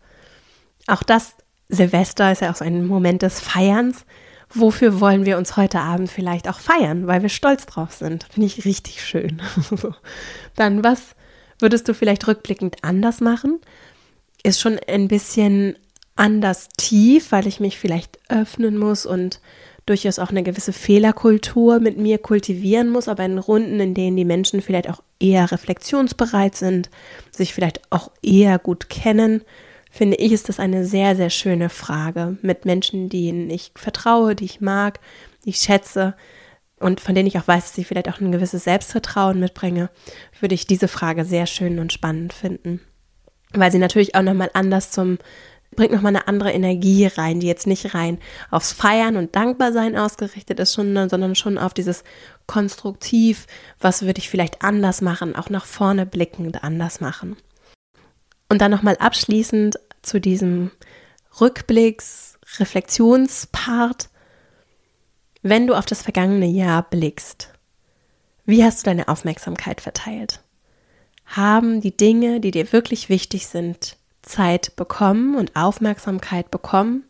Auch 0.86 1.02
das 1.02 1.34
Silvester 1.68 2.32
ist 2.32 2.40
ja 2.40 2.50
auch 2.50 2.56
so 2.56 2.64
ein 2.64 2.86
Moment 2.86 3.22
des 3.22 3.40
Feierns 3.40 4.06
wofür 4.52 5.00
wollen 5.00 5.26
wir 5.26 5.38
uns 5.38 5.56
heute 5.56 5.80
Abend 5.80 6.10
vielleicht 6.10 6.48
auch 6.48 6.58
feiern, 6.58 7.06
weil 7.06 7.22
wir 7.22 7.28
stolz 7.28 7.66
drauf 7.66 7.92
sind. 7.92 8.26
Finde 8.30 8.46
ich 8.46 8.64
richtig 8.64 9.04
schön. 9.04 9.42
Dann, 10.56 10.82
was 10.82 11.14
würdest 11.58 11.88
du 11.88 11.94
vielleicht 11.94 12.26
rückblickend 12.26 12.76
anders 12.82 13.20
machen? 13.20 13.60
Ist 14.42 14.60
schon 14.60 14.78
ein 14.86 15.08
bisschen 15.08 15.76
anders 16.16 16.68
tief, 16.76 17.32
weil 17.32 17.46
ich 17.46 17.60
mich 17.60 17.78
vielleicht 17.78 18.18
öffnen 18.28 18.76
muss 18.76 19.06
und 19.06 19.40
durchaus 19.86 20.18
auch 20.18 20.30
eine 20.30 20.42
gewisse 20.42 20.72
Fehlerkultur 20.72 21.80
mit 21.80 21.96
mir 21.96 22.18
kultivieren 22.18 22.90
muss, 22.90 23.08
aber 23.08 23.24
in 23.24 23.38
Runden, 23.38 23.80
in 23.80 23.94
denen 23.94 24.16
die 24.16 24.24
Menschen 24.24 24.60
vielleicht 24.60 24.90
auch 24.90 25.02
eher 25.18 25.50
reflexionsbereit 25.50 26.54
sind, 26.54 26.90
sich 27.30 27.54
vielleicht 27.54 27.80
auch 27.90 28.10
eher 28.22 28.58
gut 28.58 28.90
kennen, 28.90 29.42
finde 29.98 30.16
ich, 30.18 30.30
ist 30.30 30.48
das 30.48 30.60
eine 30.60 30.84
sehr, 30.84 31.16
sehr 31.16 31.28
schöne 31.28 31.68
Frage 31.68 32.38
mit 32.40 32.64
Menschen, 32.64 33.08
denen 33.08 33.50
ich 33.50 33.72
vertraue, 33.74 34.36
die 34.36 34.44
ich 34.44 34.60
mag, 34.60 35.00
die 35.44 35.50
ich 35.50 35.56
schätze 35.56 36.14
und 36.78 37.00
von 37.00 37.16
denen 37.16 37.26
ich 37.26 37.36
auch 37.36 37.48
weiß, 37.48 37.66
dass 37.66 37.78
ich 37.78 37.88
vielleicht 37.88 38.08
auch 38.08 38.20
ein 38.20 38.30
gewisses 38.30 38.62
Selbstvertrauen 38.62 39.40
mitbringe, 39.40 39.90
würde 40.38 40.54
ich 40.54 40.68
diese 40.68 40.86
Frage 40.86 41.24
sehr 41.24 41.46
schön 41.46 41.80
und 41.80 41.92
spannend 41.92 42.32
finden. 42.32 42.80
Weil 43.52 43.72
sie 43.72 43.80
natürlich 43.80 44.14
auch 44.14 44.22
nochmal 44.22 44.50
anders 44.54 44.92
zum, 44.92 45.18
bringt 45.74 45.90
nochmal 45.90 46.14
eine 46.14 46.28
andere 46.28 46.52
Energie 46.52 47.06
rein, 47.06 47.40
die 47.40 47.48
jetzt 47.48 47.66
nicht 47.66 47.92
rein 47.92 48.18
aufs 48.52 48.72
Feiern 48.72 49.16
und 49.16 49.34
Dankbarsein 49.34 49.96
ausgerichtet 49.96 50.60
ist, 50.60 50.74
schon, 50.74 50.94
sondern 51.08 51.34
schon 51.34 51.58
auf 51.58 51.74
dieses 51.74 52.04
konstruktiv, 52.46 53.48
was 53.80 54.02
würde 54.02 54.20
ich 54.20 54.30
vielleicht 54.30 54.62
anders 54.62 55.00
machen, 55.00 55.34
auch 55.34 55.50
nach 55.50 55.66
vorne 55.66 56.06
blickend 56.06 56.62
anders 56.62 57.00
machen. 57.00 57.36
Und 58.48 58.62
dann 58.62 58.70
nochmal 58.70 58.96
abschließend 58.96 59.76
zu 60.02 60.20
diesem 60.20 60.70
Rückblicks-, 61.40 62.38
Reflexionspart. 62.58 64.08
Wenn 65.42 65.66
du 65.66 65.74
auf 65.74 65.86
das 65.86 66.02
vergangene 66.02 66.46
Jahr 66.46 66.82
blickst, 66.82 67.52
wie 68.44 68.64
hast 68.64 68.80
du 68.80 68.84
deine 68.84 69.08
Aufmerksamkeit 69.08 69.80
verteilt? 69.80 70.40
Haben 71.26 71.80
die 71.80 71.96
Dinge, 71.96 72.40
die 72.40 72.50
dir 72.50 72.72
wirklich 72.72 73.08
wichtig 73.08 73.46
sind, 73.46 73.98
Zeit 74.22 74.74
bekommen 74.76 75.36
und 75.36 75.54
Aufmerksamkeit 75.54 76.50
bekommen? 76.50 77.04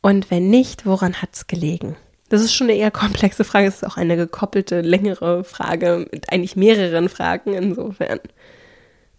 Und 0.00 0.30
wenn 0.30 0.50
nicht, 0.50 0.84
woran 0.84 1.22
hat 1.22 1.30
es 1.32 1.46
gelegen? 1.46 1.96
Das 2.28 2.42
ist 2.42 2.54
schon 2.54 2.68
eine 2.68 2.76
eher 2.76 2.90
komplexe 2.90 3.44
Frage. 3.44 3.68
Es 3.68 3.76
ist 3.76 3.84
auch 3.84 3.96
eine 3.96 4.16
gekoppelte, 4.16 4.80
längere 4.80 5.44
Frage 5.44 6.08
mit 6.10 6.32
eigentlich 6.32 6.56
mehreren 6.56 7.08
Fragen. 7.08 7.54
Insofern 7.54 8.18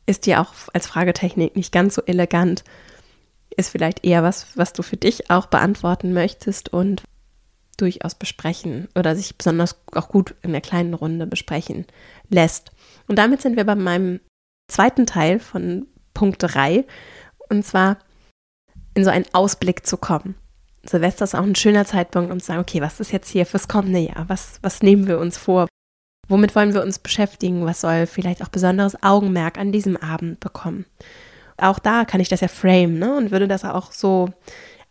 ist 0.05 0.25
die 0.25 0.35
auch 0.35 0.53
als 0.73 0.87
Fragetechnik 0.87 1.55
nicht 1.55 1.71
ganz 1.71 1.95
so 1.95 2.01
elegant. 2.05 2.63
Ist 3.57 3.69
vielleicht 3.69 4.05
eher 4.05 4.23
was, 4.23 4.55
was 4.55 4.71
du 4.71 4.83
für 4.83 4.97
dich 4.97 5.29
auch 5.29 5.47
beantworten 5.47 6.13
möchtest 6.13 6.69
und 6.69 7.03
durchaus 7.77 8.15
besprechen 8.15 8.87
oder 8.95 9.15
sich 9.15 9.37
besonders 9.37 9.75
auch 9.93 10.09
gut 10.09 10.35
in 10.41 10.51
der 10.51 10.61
kleinen 10.61 10.93
Runde 10.93 11.27
besprechen 11.27 11.85
lässt. 12.29 12.71
Und 13.07 13.17
damit 13.17 13.41
sind 13.41 13.55
wir 13.55 13.65
bei 13.65 13.75
meinem 13.75 14.19
zweiten 14.67 15.05
Teil 15.05 15.39
von 15.39 15.87
Punkt 16.13 16.37
3 16.39 16.85
und 17.49 17.65
zwar 17.65 17.97
in 18.93 19.03
so 19.03 19.09
einen 19.09 19.25
Ausblick 19.33 19.85
zu 19.85 19.97
kommen. 19.97 20.35
Silvester 20.83 21.25
ist 21.25 21.35
auch 21.35 21.43
ein 21.43 21.55
schöner 21.55 21.85
Zeitpunkt, 21.85 22.31
um 22.31 22.39
zu 22.39 22.47
sagen, 22.47 22.61
okay, 22.61 22.81
was 22.81 22.99
ist 22.99 23.11
jetzt 23.11 23.29
hier 23.29 23.45
fürs 23.45 23.67
kommende 23.67 23.99
Jahr? 23.99 24.25
Was, 24.27 24.59
was 24.61 24.81
nehmen 24.81 25.07
wir 25.07 25.19
uns 25.19 25.37
vor? 25.37 25.67
Womit 26.27 26.55
wollen 26.55 26.73
wir 26.73 26.81
uns 26.81 26.99
beschäftigen? 26.99 27.65
Was 27.65 27.81
soll 27.81 28.05
vielleicht 28.05 28.41
auch 28.41 28.49
besonderes 28.49 29.01
Augenmerk 29.03 29.57
an 29.57 29.71
diesem 29.71 29.97
Abend 29.97 30.39
bekommen? 30.39 30.85
Auch 31.57 31.79
da 31.79 32.05
kann 32.05 32.21
ich 32.21 32.29
das 32.29 32.41
ja 32.41 32.47
frame, 32.47 32.99
ne? 32.99 33.15
Und 33.15 33.31
würde 33.31 33.47
das 33.47 33.65
auch 33.65 33.91
so 33.91 34.29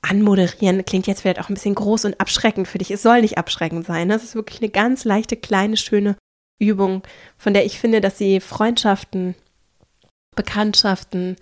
anmoderieren. 0.03 0.85
Klingt 0.85 1.07
jetzt 1.07 1.23
vielleicht 1.23 1.41
auch 1.41 1.49
ein 1.49 1.55
bisschen 1.55 1.75
groß 1.75 2.05
und 2.07 2.21
abschreckend 2.21 2.69
für 2.69 2.79
dich. 2.79 2.91
Es 2.91 3.03
soll 3.03 3.21
nicht 3.21 3.39
abschreckend 3.39 3.87
sein. 3.87 4.09
Das 4.09 4.25
ist 4.25 4.35
wirklich 4.35 4.61
eine 4.61 4.71
ganz 4.71 5.05
leichte, 5.05 5.37
kleine, 5.37 5.77
schöne 5.77 6.17
Übung, 6.59 7.03
von 7.37 7.55
der 7.55 7.65
ich 7.65 7.79
finde, 7.79 8.01
dass 8.01 8.19
sie 8.19 8.41
Freundschaften, 8.41 9.35
Bekanntschaften, 10.35 11.37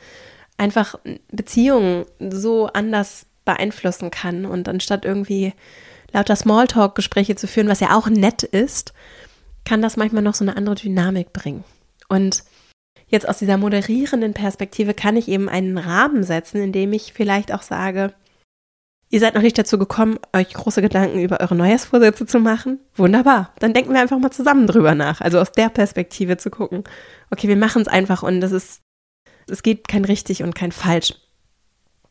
einfach 0.56 0.96
Beziehungen 1.30 2.06
so 2.18 2.66
anders 2.66 3.26
beeinflussen 3.44 4.10
kann. 4.10 4.46
Und 4.46 4.68
anstatt 4.68 5.04
irgendwie 5.04 5.52
lauter 6.12 6.36
Smalltalk-Gespräche 6.36 7.36
zu 7.36 7.46
führen, 7.46 7.68
was 7.68 7.80
ja 7.80 7.96
auch 7.96 8.08
nett 8.08 8.42
ist, 8.42 8.92
kann 9.64 9.82
das 9.82 9.96
manchmal 9.96 10.22
noch 10.22 10.34
so 10.34 10.44
eine 10.44 10.56
andere 10.56 10.74
Dynamik 10.74 11.32
bringen. 11.32 11.64
Und 12.08 12.44
jetzt 13.14 13.28
aus 13.28 13.38
dieser 13.38 13.56
moderierenden 13.56 14.34
Perspektive 14.34 14.92
kann 14.92 15.16
ich 15.16 15.28
eben 15.28 15.48
einen 15.48 15.78
Rahmen 15.78 16.22
setzen, 16.22 16.60
in 16.60 16.72
dem 16.72 16.92
ich 16.92 17.14
vielleicht 17.14 17.52
auch 17.52 17.62
sage, 17.62 18.12
ihr 19.08 19.20
seid 19.20 19.34
noch 19.34 19.42
nicht 19.42 19.56
dazu 19.56 19.78
gekommen, 19.78 20.18
euch 20.34 20.52
große 20.52 20.82
Gedanken 20.82 21.20
über 21.20 21.40
eure 21.40 21.54
Neujahrsvorsätze 21.54 22.26
zu 22.26 22.40
machen. 22.40 22.80
Wunderbar. 22.96 23.54
Dann 23.60 23.72
denken 23.72 23.94
wir 23.94 24.00
einfach 24.00 24.18
mal 24.18 24.32
zusammen 24.32 24.66
drüber 24.66 24.94
nach. 24.94 25.20
Also 25.20 25.38
aus 25.38 25.52
der 25.52 25.68
Perspektive 25.68 26.36
zu 26.36 26.50
gucken, 26.50 26.84
okay, 27.30 27.48
wir 27.48 27.56
machen 27.56 27.82
es 27.82 27.88
einfach 27.88 28.22
und 28.22 28.40
das 28.40 28.52
ist, 28.52 28.82
es 29.48 29.62
geht 29.62 29.88
kein 29.88 30.04
richtig 30.04 30.42
und 30.42 30.54
kein 30.54 30.72
falsch. 30.72 31.14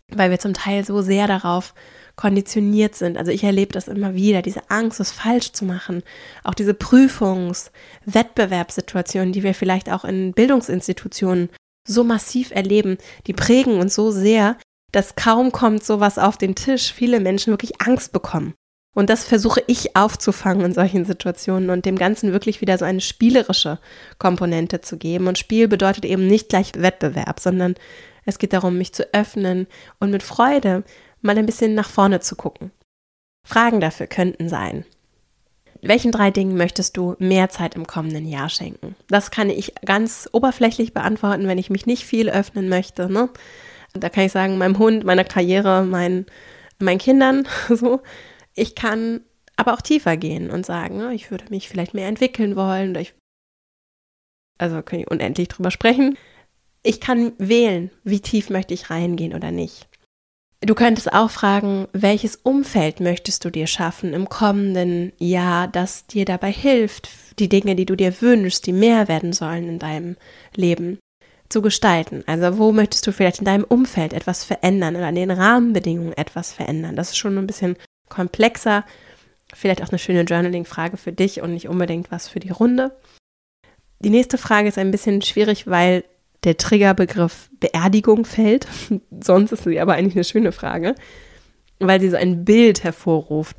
Weil 0.09 0.31
wir 0.31 0.39
zum 0.39 0.53
Teil 0.53 0.85
so 0.85 1.01
sehr 1.01 1.27
darauf 1.27 1.73
konditioniert 2.15 2.95
sind. 2.95 3.17
Also 3.17 3.32
ich 3.32 3.43
erlebe 3.43 3.73
das 3.73 3.88
immer 3.88 4.13
wieder, 4.13 4.41
diese 4.41 4.69
Angst, 4.69 4.99
es 4.99 5.12
falsch 5.12 5.52
zu 5.52 5.65
machen. 5.65 6.04
Auch 6.43 6.54
diese 6.54 6.73
Prüfungs-, 6.73 7.71
Wettbewerbssituationen, 8.06 9.34
die 9.34 9.43
wir 9.43 9.54
vielleicht 9.54 9.91
auch 9.91 10.06
in 10.06 10.34
Bildungsinstitutionen 10.34 11.49
so 11.88 12.04
massiv 12.04 12.52
erleben, 12.52 12.97
die 13.28 13.34
prägen 13.34 13.80
uns 13.80 13.95
so 13.95 14.12
sehr, 14.12 14.58
dass 14.91 15.15
kaum 15.15 15.52
kommt 15.52 15.84
sowas 15.84 16.17
auf 16.19 16.38
den 16.38 16.56
Tisch, 16.56 16.93
viele 16.93 17.19
Menschen 17.19 17.52
wirklich 17.52 17.82
Angst 17.82 18.13
bekommen. 18.13 18.54
Und 18.95 19.10
das 19.10 19.23
versuche 19.23 19.63
ich 19.65 19.95
aufzufangen 19.95 20.65
in 20.65 20.73
solchen 20.73 21.04
Situationen 21.04 21.71
und 21.71 21.86
dem 21.86 21.97
Ganzen 21.97 22.32
wirklich 22.32 22.62
wieder 22.62 22.78
so 22.78 22.86
eine 22.86 23.02
spielerische 23.02 23.80
Komponente 24.19 24.82
zu 24.82 24.97
geben. 24.97 25.28
Und 25.28 25.39
Spiel 25.39 25.67
bedeutet 25.67 26.06
eben 26.06 26.28
nicht 26.28 26.49
gleich 26.49 26.73
Wettbewerb, 26.78 27.39
sondern 27.39 27.73
es 28.26 28.38
geht 28.38 28.54
darum, 28.54 28.78
mich 28.78 28.93
zu 28.93 29.12
öffnen 29.13 29.67
und 29.99 30.12
mit 30.12 30.21
Freude 30.21 30.84
mal 31.23 31.38
ein 31.38 31.45
bisschen 31.45 31.73
nach 31.73 31.89
vorne 31.89 32.19
zu 32.19 32.36
gucken. 32.36 32.71
Fragen 33.45 33.79
dafür 33.79 34.07
könnten 34.07 34.49
sein. 34.49 34.86
Welchen 35.81 36.13
drei 36.13 36.31
Dingen 36.31 36.55
möchtest 36.55 36.95
du 36.95 37.15
mehr 37.19 37.49
Zeit 37.49 37.75
im 37.75 37.86
kommenden 37.86 38.25
Jahr 38.25 38.49
schenken? 38.49 38.95
Das 39.09 39.31
kann 39.31 39.49
ich 39.49 39.73
ganz 39.83 40.29
oberflächlich 40.31 40.93
beantworten, 40.93 41.47
wenn 41.47 41.57
ich 41.57 41.69
mich 41.69 41.86
nicht 41.86 42.05
viel 42.05 42.29
öffnen 42.29 42.69
möchte. 42.69 43.12
Ne? 43.12 43.29
Da 43.93 44.09
kann 44.09 44.23
ich 44.23 44.31
sagen, 44.31 44.57
meinem 44.57 44.79
Hund, 44.79 45.03
meiner 45.03 45.25
Karriere, 45.25 45.83
mein, 45.83 46.25
meinen 46.79 46.99
Kindern, 46.99 47.47
so. 47.69 48.01
Ich 48.55 48.75
kann 48.75 49.21
aber 49.57 49.73
auch 49.73 49.81
tiefer 49.81 50.15
gehen 50.15 50.49
und 50.49 50.65
sagen, 50.65 50.97
ne, 50.97 51.13
ich 51.13 51.31
würde 51.31 51.45
mich 51.49 51.67
vielleicht 51.67 51.93
mehr 51.93 52.07
entwickeln 52.07 52.55
wollen. 52.55 52.95
Ich, 52.95 53.13
also 54.57 54.81
kann 54.81 54.99
ich 54.99 55.12
unendlich 55.12 55.49
drüber 55.49 55.69
sprechen. 55.69 56.17
Ich 56.81 57.01
kann 57.01 57.33
wählen, 57.38 57.91
wie 58.03 58.19
tief 58.19 58.49
möchte 58.49 58.73
ich 58.73 58.89
reingehen 58.89 59.33
oder 59.33 59.51
nicht. 59.51 59.88
Du 60.65 60.76
könntest 60.76 61.12
auch 61.12 61.30
fragen, 61.30 61.88
welches 61.91 62.38
Umfeld 62.38 63.02
möchtest 63.02 63.43
du 63.43 63.49
dir 63.49 63.67
schaffen 63.67 64.13
im 64.13 64.30
kommenden 64.30 65.12
Jahr, 65.17 65.67
das 65.67 66.08
dir 66.08 66.23
dabei 66.23 66.54
hilft, 66.54 67.10
die 67.39 67.49
Dinge, 67.49 67.76
die 67.76 67.86
du 67.86 67.97
dir 67.97 68.21
wünschst, 68.21 68.65
die 68.65 68.71
mehr 68.71 69.10
werden 69.10 69.34
sollen 69.34 69.67
in 69.67 69.80
deinem 69.80 70.15
Leben, 70.56 70.99
zu 71.49 71.62
gestalten. 71.62 72.23
Also 72.28 72.58
wo 72.60 72.71
möchtest 72.71 73.06
du 73.06 73.12
vielleicht 73.12 73.39
in 73.39 73.45
deinem 73.45 73.65
Umfeld 73.65 74.13
etwas 74.13 74.45
verändern 74.45 74.95
oder 74.95 75.08
an 75.08 75.15
den 75.15 75.32
Rahmenbedingungen 75.32 76.13
etwas 76.13 76.54
verändern? 76.54 76.95
Das 76.95 77.10
ist 77.10 77.17
schon 77.17 77.38
ein 77.38 77.47
bisschen 77.47 77.76
komplexer. 78.08 78.86
Vielleicht 79.54 79.84
auch 79.84 79.89
eine 79.89 79.99
schöne 79.99 80.21
Journaling-Frage 80.21 80.95
für 80.95 81.12
dich 81.12 81.41
und 81.41 81.54
nicht 81.54 81.67
unbedingt 81.67 82.10
was 82.10 82.30
für 82.30 82.39
die 82.39 82.52
Runde. 82.52 82.95
Die 83.99 84.10
nächste 84.10 84.38
Frage 84.38 84.69
ist 84.69 84.78
ein 84.78 84.91
bisschen 84.91 85.21
schwierig, 85.21 85.67
weil 85.67 86.06
der 86.43 86.58
Triggerbegriff 86.58 87.49
Beerdigung 87.60 88.25
fällt. 88.25 88.67
Sonst 89.23 89.51
ist 89.51 89.63
sie 89.63 89.79
aber 89.79 89.93
eigentlich 89.93 90.15
eine 90.15 90.23
schöne 90.23 90.51
Frage, 90.51 90.95
weil 91.79 92.01
sie 92.01 92.10
so 92.10 92.17
ein 92.17 92.45
Bild 92.45 92.84
hervorruft. 92.84 93.56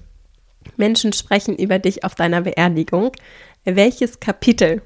Menschen 0.77 1.13
sprechen 1.13 1.57
über 1.57 1.79
dich 1.79 2.05
auf 2.05 2.15
deiner 2.15 2.43
Beerdigung. 2.43 3.13
Welches 3.65 4.21
Kapitel 4.21 4.83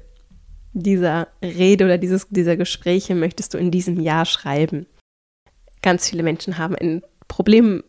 dieser 0.73 1.27
Rede 1.41 1.85
oder 1.85 1.97
dieses, 1.97 2.27
dieser 2.29 2.57
Gespräche 2.57 3.15
möchtest 3.15 3.53
du 3.53 3.57
in 3.57 3.71
diesem 3.71 3.99
Jahr 3.99 4.25
schreiben? 4.25 4.85
Ganz 5.81 6.09
viele 6.09 6.23
Menschen 6.23 6.57
haben 6.57 6.75
ein 6.75 7.01
Problem 7.27 7.83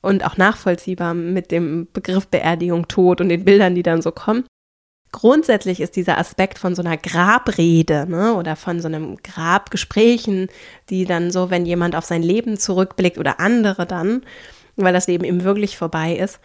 und 0.00 0.24
auch 0.24 0.36
nachvollziehbar 0.36 1.14
mit 1.14 1.50
dem 1.50 1.88
Begriff 1.92 2.28
Beerdigung, 2.28 2.88
Tod 2.88 3.20
und 3.20 3.28
den 3.28 3.44
Bildern, 3.44 3.74
die 3.74 3.82
dann 3.82 4.02
so 4.02 4.12
kommen. 4.12 4.44
Grundsätzlich 5.10 5.80
ist 5.80 5.96
dieser 5.96 6.18
Aspekt 6.18 6.58
von 6.58 6.74
so 6.74 6.82
einer 6.82 6.96
Grabrede 6.96 8.06
ne, 8.08 8.34
oder 8.34 8.56
von 8.56 8.80
so 8.80 8.88
einem 8.88 9.16
Grabgesprächen, 9.22 10.48
die 10.90 11.06
dann 11.06 11.30
so, 11.30 11.50
wenn 11.50 11.64
jemand 11.64 11.96
auf 11.96 12.04
sein 12.04 12.22
Leben 12.22 12.58
zurückblickt 12.58 13.18
oder 13.18 13.40
andere 13.40 13.86
dann, 13.86 14.22
weil 14.76 14.92
das 14.92 15.06
Leben 15.06 15.24
eben 15.24 15.44
wirklich 15.44 15.78
vorbei 15.78 16.14
ist, 16.14 16.40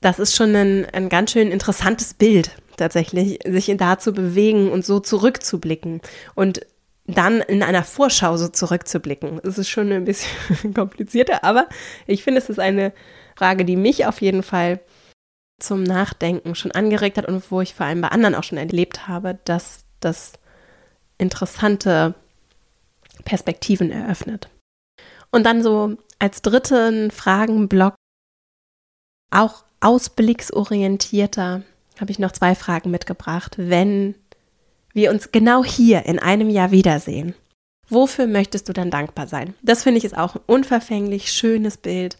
das 0.00 0.18
ist 0.18 0.34
schon 0.34 0.54
ein, 0.56 0.86
ein 0.92 1.08
ganz 1.08 1.32
schön 1.32 1.50
interessantes 1.50 2.14
Bild 2.14 2.50
tatsächlich, 2.76 3.38
sich 3.46 3.72
da 3.76 3.98
zu 3.98 4.12
bewegen 4.12 4.70
und 4.70 4.84
so 4.84 4.98
zurückzublicken 4.98 6.00
und 6.34 6.66
dann 7.06 7.40
in 7.40 7.62
einer 7.62 7.84
Vorschau 7.84 8.36
so 8.36 8.48
zurückzublicken. 8.48 9.40
Es 9.42 9.58
ist 9.58 9.68
schon 9.68 9.90
ein 9.92 10.04
bisschen 10.04 10.74
komplizierter, 10.74 11.44
aber 11.44 11.66
ich 12.06 12.22
finde, 12.24 12.38
es 12.38 12.48
ist 12.48 12.58
eine 12.58 12.92
Frage, 13.36 13.64
die 13.64 13.76
mich 13.76 14.06
auf 14.06 14.20
jeden 14.20 14.42
Fall 14.42 14.80
zum 15.62 15.82
Nachdenken 15.82 16.54
schon 16.54 16.72
angeregt 16.72 17.18
hat 17.18 17.26
und 17.26 17.50
wo 17.50 17.60
ich 17.60 17.74
vor 17.74 17.86
allem 17.86 18.00
bei 18.00 18.08
anderen 18.08 18.34
auch 18.34 18.44
schon 18.44 18.58
erlebt 18.58 19.08
habe, 19.08 19.38
dass 19.44 19.84
das 20.00 20.32
interessante 21.18 22.14
Perspektiven 23.24 23.90
eröffnet. 23.90 24.48
Und 25.30 25.44
dann 25.44 25.62
so 25.62 25.96
als 26.18 26.42
dritten 26.42 27.10
Fragenblock, 27.10 27.94
auch 29.30 29.64
ausblicksorientierter, 29.80 31.62
habe 32.00 32.10
ich 32.10 32.18
noch 32.18 32.32
zwei 32.32 32.54
Fragen 32.54 32.90
mitgebracht. 32.90 33.54
Wenn 33.56 34.14
wir 34.92 35.10
uns 35.10 35.32
genau 35.32 35.64
hier 35.64 36.04
in 36.04 36.18
einem 36.18 36.50
Jahr 36.50 36.70
wiedersehen, 36.70 37.34
wofür 37.88 38.26
möchtest 38.26 38.68
du 38.68 38.72
dann 38.72 38.90
dankbar 38.90 39.26
sein? 39.26 39.54
Das 39.62 39.82
finde 39.82 39.98
ich 39.98 40.04
ist 40.04 40.16
auch 40.16 40.36
ein 40.36 40.42
unverfänglich 40.46 41.32
schönes 41.32 41.76
Bild 41.76 42.18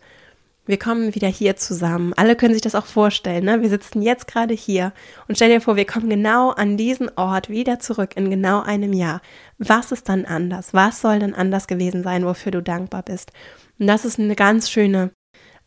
wir 0.64 0.78
kommen 0.78 1.14
wieder 1.14 1.28
hier 1.28 1.56
zusammen. 1.56 2.12
Alle 2.14 2.36
können 2.36 2.54
sich 2.54 2.62
das 2.62 2.74
auch 2.74 2.86
vorstellen. 2.86 3.44
Ne? 3.44 3.62
Wir 3.62 3.68
sitzen 3.68 4.00
jetzt 4.00 4.28
gerade 4.28 4.54
hier 4.54 4.92
und 5.26 5.34
stell 5.34 5.48
dir 5.48 5.60
vor, 5.60 5.76
wir 5.76 5.86
kommen 5.86 6.08
genau 6.08 6.50
an 6.50 6.76
diesen 6.76 7.10
Ort 7.16 7.48
wieder 7.48 7.80
zurück 7.80 8.16
in 8.16 8.30
genau 8.30 8.62
einem 8.62 8.92
Jahr. 8.92 9.20
Was 9.58 9.90
ist 9.90 10.08
dann 10.08 10.24
anders? 10.24 10.72
Was 10.72 11.00
soll 11.00 11.18
dann 11.18 11.34
anders 11.34 11.66
gewesen 11.66 12.02
sein, 12.04 12.24
wofür 12.24 12.52
du 12.52 12.62
dankbar 12.62 13.02
bist? 13.02 13.32
Und 13.78 13.88
das 13.88 14.04
ist 14.04 14.20
eine 14.20 14.36
ganz 14.36 14.70
schöne 14.70 15.10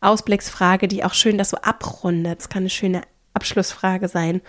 Ausblicksfrage, 0.00 0.88
die 0.88 1.04
auch 1.04 1.14
schön 1.14 1.36
das 1.36 1.50
so 1.50 1.58
abrundet. 1.58 2.40
Es 2.40 2.48
kann 2.48 2.62
eine 2.62 2.70
schöne 2.70 3.02
Abschlussfrage 3.34 4.08
sein. 4.08 4.40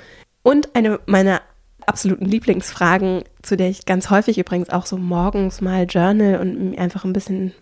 Und 0.44 0.76
eine 0.76 1.00
meiner 1.08 1.42
absoluten 1.86 2.26
Lieblingsfragen, 2.26 3.24
zu 3.42 3.58
der 3.58 3.70
ich 3.70 3.86
ganz 3.86 4.10
häufig 4.10 4.38
übrigens 4.38 4.70
auch 4.70 4.86
so 4.86 4.98
morgens 4.98 5.62
mal 5.62 5.86
journal 5.86 6.40
und 6.40 6.78
einfach 6.78 7.04
ein 7.06 7.14
bisschen 7.14 7.54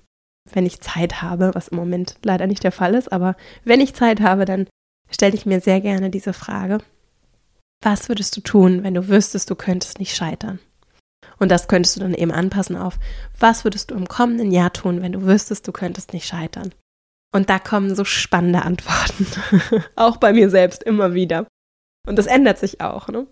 wenn 0.52 0.66
ich 0.66 0.82
Zeit 0.82 1.22
habe, 1.22 1.52
was 1.54 1.70
im 1.70 1.78
Moment 1.78 2.16
leider 2.24 2.48
nicht 2.48 2.64
der 2.64 2.72
Fall 2.72 2.96
ist, 2.96 3.12
aber 3.12 3.36
wenn 3.64 3.82
ich 3.82 3.96
Zeit 3.96 4.22
habe, 4.22 4.46
dann 4.46 4.68
stelle 5.10 5.36
ich 5.36 5.46
mir 5.46 5.60
sehr 5.60 5.82
gerne 5.82 6.10
diese 6.10 6.34
Frage. 6.34 6.80
Was 7.84 8.10
würdest 8.10 8.36
du 8.38 8.42
tun, 8.42 8.84
wenn 8.84 8.94
du 8.94 9.08
wüsstest, 9.08 9.50
du 9.50 9.56
könntest 9.56 10.00
nicht 10.00 10.16
scheitern? 10.16 10.60
Und 11.38 11.50
das 11.50 11.68
könntest 11.68 11.96
du 11.96 12.00
dann 12.00 12.14
eben 12.14 12.32
anpassen 12.32 12.78
auf, 12.78 12.98
was 13.40 13.64
würdest 13.64 13.92
du 13.92 13.96
im 13.96 14.08
kommenden 14.08 14.52
Jahr 14.52 14.72
tun, 14.72 15.02
wenn 15.02 15.12
du 15.12 15.24
wüsstest, 15.24 15.68
du 15.68 15.72
könntest 15.72 16.14
nicht 16.14 16.28
scheitern? 16.28 16.74
Und 17.34 17.50
da 17.50 17.60
kommen 17.60 17.96
so 17.96 18.06
spannende 18.06 18.62
Antworten. 18.62 19.28
auch 19.96 20.18
bei 20.18 20.32
mir 20.32 20.50
selbst 20.50 20.84
immer 20.84 21.14
wieder. 21.14 21.48
Und 22.08 22.18
das 22.18 22.28
ändert 22.28 22.60
sich 22.60 22.80
auch. 22.80 23.10
Ne? 23.10 23.28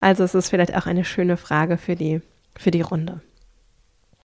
Also 0.00 0.22
es 0.22 0.34
ist 0.34 0.48
vielleicht 0.48 0.74
auch 0.76 0.86
eine 0.86 1.04
schöne 1.04 1.36
Frage 1.36 1.76
für 1.76 1.96
die, 1.96 2.20
für 2.56 2.70
die 2.70 2.82
Runde. 2.82 3.20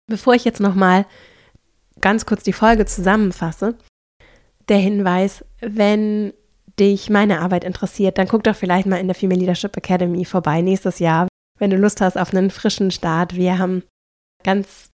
Bevor 0.07 0.33
ich 0.33 0.45
jetzt 0.45 0.61
nochmal 0.61 1.05
ganz 2.01 2.25
kurz 2.25 2.43
die 2.43 2.53
Folge 2.53 2.85
zusammenfasse, 2.85 3.75
der 4.69 4.77
Hinweis, 4.77 5.45
wenn 5.61 6.33
dich 6.79 7.09
meine 7.09 7.39
Arbeit 7.41 7.63
interessiert, 7.63 8.17
dann 8.17 8.27
guck 8.27 8.43
doch 8.43 8.55
vielleicht 8.55 8.87
mal 8.87 8.99
in 8.99 9.07
der 9.07 9.15
Female 9.15 9.39
Leadership 9.39 9.75
Academy 9.75 10.25
vorbei 10.25 10.61
nächstes 10.61 10.99
Jahr, 10.99 11.27
wenn 11.57 11.69
du 11.69 11.77
Lust 11.77 12.01
hast 12.01 12.17
auf 12.17 12.33
einen 12.33 12.51
frischen 12.51 12.91
Start. 12.91 13.35
Wir 13.35 13.57
haben 13.57 13.83
ganz 14.43 14.89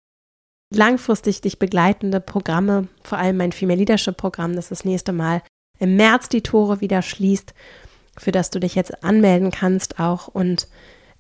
langfristig 0.74 1.42
dich 1.42 1.60
begleitende 1.60 2.20
Programme, 2.20 2.88
vor 3.04 3.18
allem 3.18 3.38
mein 3.38 3.52
Female 3.52 3.80
Leadership 3.80 4.18
Programm, 4.18 4.56
das 4.56 4.70
das 4.70 4.86
nächste 4.86 5.12
Mal 5.12 5.42
im 5.80 5.96
März 5.96 6.30
die 6.30 6.44
Tore 6.44 6.82
wieder 6.82 7.02
schließt, 7.02 7.54
für 8.18 8.32
das 8.32 8.52
du 8.52 8.60
dich 8.60 8.76
jetzt 8.76 9.04
anmelden 9.04 9.52
kannst 9.52 10.00
auch 10.00 10.28
und 10.28 10.68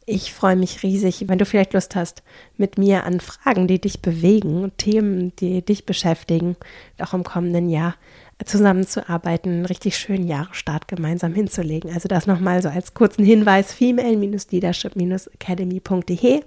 ich 0.05 0.33
freue 0.33 0.55
mich 0.55 0.83
riesig, 0.83 1.25
wenn 1.27 1.37
du 1.37 1.45
vielleicht 1.45 1.73
Lust 1.73 1.95
hast, 1.95 2.23
mit 2.57 2.77
mir 2.77 3.05
an 3.05 3.19
Fragen, 3.19 3.67
die 3.67 3.79
dich 3.79 4.01
bewegen, 4.01 4.71
Themen, 4.77 5.35
die 5.37 5.63
dich 5.63 5.85
beschäftigen, 5.85 6.55
auch 6.99 7.13
im 7.13 7.23
kommenden 7.23 7.69
Jahr 7.69 7.95
zusammenzuarbeiten, 8.43 9.51
einen 9.51 9.65
richtig 9.65 9.97
schönen 9.97 10.27
Jahresstart 10.27 10.87
gemeinsam 10.87 11.35
hinzulegen. 11.35 11.93
Also 11.93 12.07
das 12.07 12.25
nochmal 12.25 12.63
so 12.63 12.69
als 12.69 12.93
kurzen 12.93 13.23
Hinweis, 13.23 13.73
female-leadership-academy.de 13.73 16.41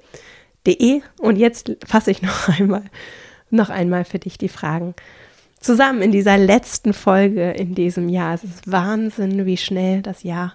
und 1.21 1.37
jetzt 1.37 1.77
fasse 1.87 2.11
ich 2.11 2.23
noch 2.23 2.49
einmal, 2.49 2.85
noch 3.51 3.71
einmal 3.71 4.05
für 4.05 4.19
dich 4.19 4.39
die 4.39 4.49
Fragen 4.49 4.95
zusammen 5.61 6.03
in 6.03 6.13
dieser 6.13 6.37
letzten 6.37 6.93
Folge 6.93 7.53
in 7.53 7.75
diesem 7.75 8.09
Jahr. 8.09 8.35
Es 8.35 8.45
ist 8.45 8.71
Wahnsinn, 8.71 9.47
wie 9.47 9.57
schnell 9.57 10.03
das 10.03 10.23
Jahr 10.23 10.55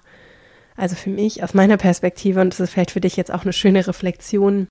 also 0.80 0.96
für 0.96 1.10
mich 1.10 1.44
aus 1.44 1.54
meiner 1.54 1.78
Perspektive, 1.78 2.42
und 2.42 2.54
es 2.54 2.60
ist 2.60 2.72
vielleicht 2.72 2.92
für 2.92 3.02
dich 3.02 3.18
jetzt 3.18 3.32
auch 3.32 3.44
eine 3.44 3.54
schöne 3.54 3.86
Reflexion, 3.86 4.68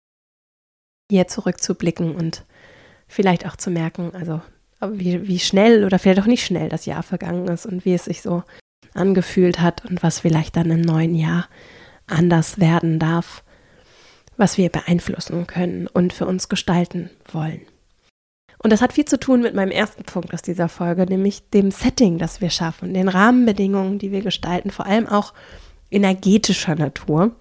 hier 1.10 1.28
zurückzublicken 1.28 2.14
und 2.14 2.44
vielleicht 3.06 3.46
auch 3.46 3.56
zu 3.56 3.70
merken, 3.70 4.14
also 4.14 4.40
wie, 4.80 5.26
wie 5.26 5.38
schnell 5.38 5.84
oder 5.84 5.98
vielleicht 5.98 6.20
auch 6.20 6.26
nicht 6.26 6.44
schnell 6.44 6.68
das 6.68 6.86
Jahr 6.86 7.02
vergangen 7.02 7.48
ist 7.48 7.66
und 7.66 7.84
wie 7.84 7.94
es 7.94 8.04
sich 8.04 8.22
so 8.22 8.42
angefühlt 8.94 9.60
hat 9.60 9.84
und 9.86 10.02
was 10.02 10.20
vielleicht 10.20 10.56
dann 10.56 10.70
im 10.70 10.80
neuen 10.80 11.14
Jahr 11.14 11.48
anders 12.06 12.58
werden 12.58 12.98
darf, 12.98 13.42
was 14.36 14.56
wir 14.56 14.70
beeinflussen 14.70 15.46
können 15.46 15.88
und 15.88 16.12
für 16.12 16.26
uns 16.26 16.48
gestalten 16.48 17.10
wollen. 17.30 17.62
Und 18.62 18.72
das 18.72 18.82
hat 18.82 18.92
viel 18.92 19.04
zu 19.04 19.18
tun 19.20 19.40
mit 19.40 19.54
meinem 19.54 19.70
ersten 19.70 20.04
Punkt 20.04 20.34
aus 20.34 20.42
dieser 20.42 20.68
Folge, 20.68 21.06
nämlich 21.06 21.48
dem 21.50 21.70
Setting, 21.70 22.18
das 22.18 22.40
wir 22.40 22.50
schaffen, 22.50 22.92
den 22.92 23.08
Rahmenbedingungen, 23.08 23.98
die 23.98 24.10
wir 24.10 24.22
gestalten, 24.22 24.70
vor 24.70 24.86
allem 24.86 25.06
auch 25.06 25.32
energetischer 25.90 26.74
Natur. 26.74 27.34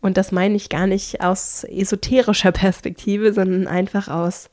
Und 0.00 0.16
das 0.16 0.32
meine 0.32 0.54
ich 0.54 0.68
gar 0.68 0.86
nicht 0.86 1.20
aus 1.22 1.64
esoterischer 1.64 2.52
Perspektive, 2.52 3.32
sondern 3.32 3.66
einfach 3.66 4.08
aus, 4.08 4.50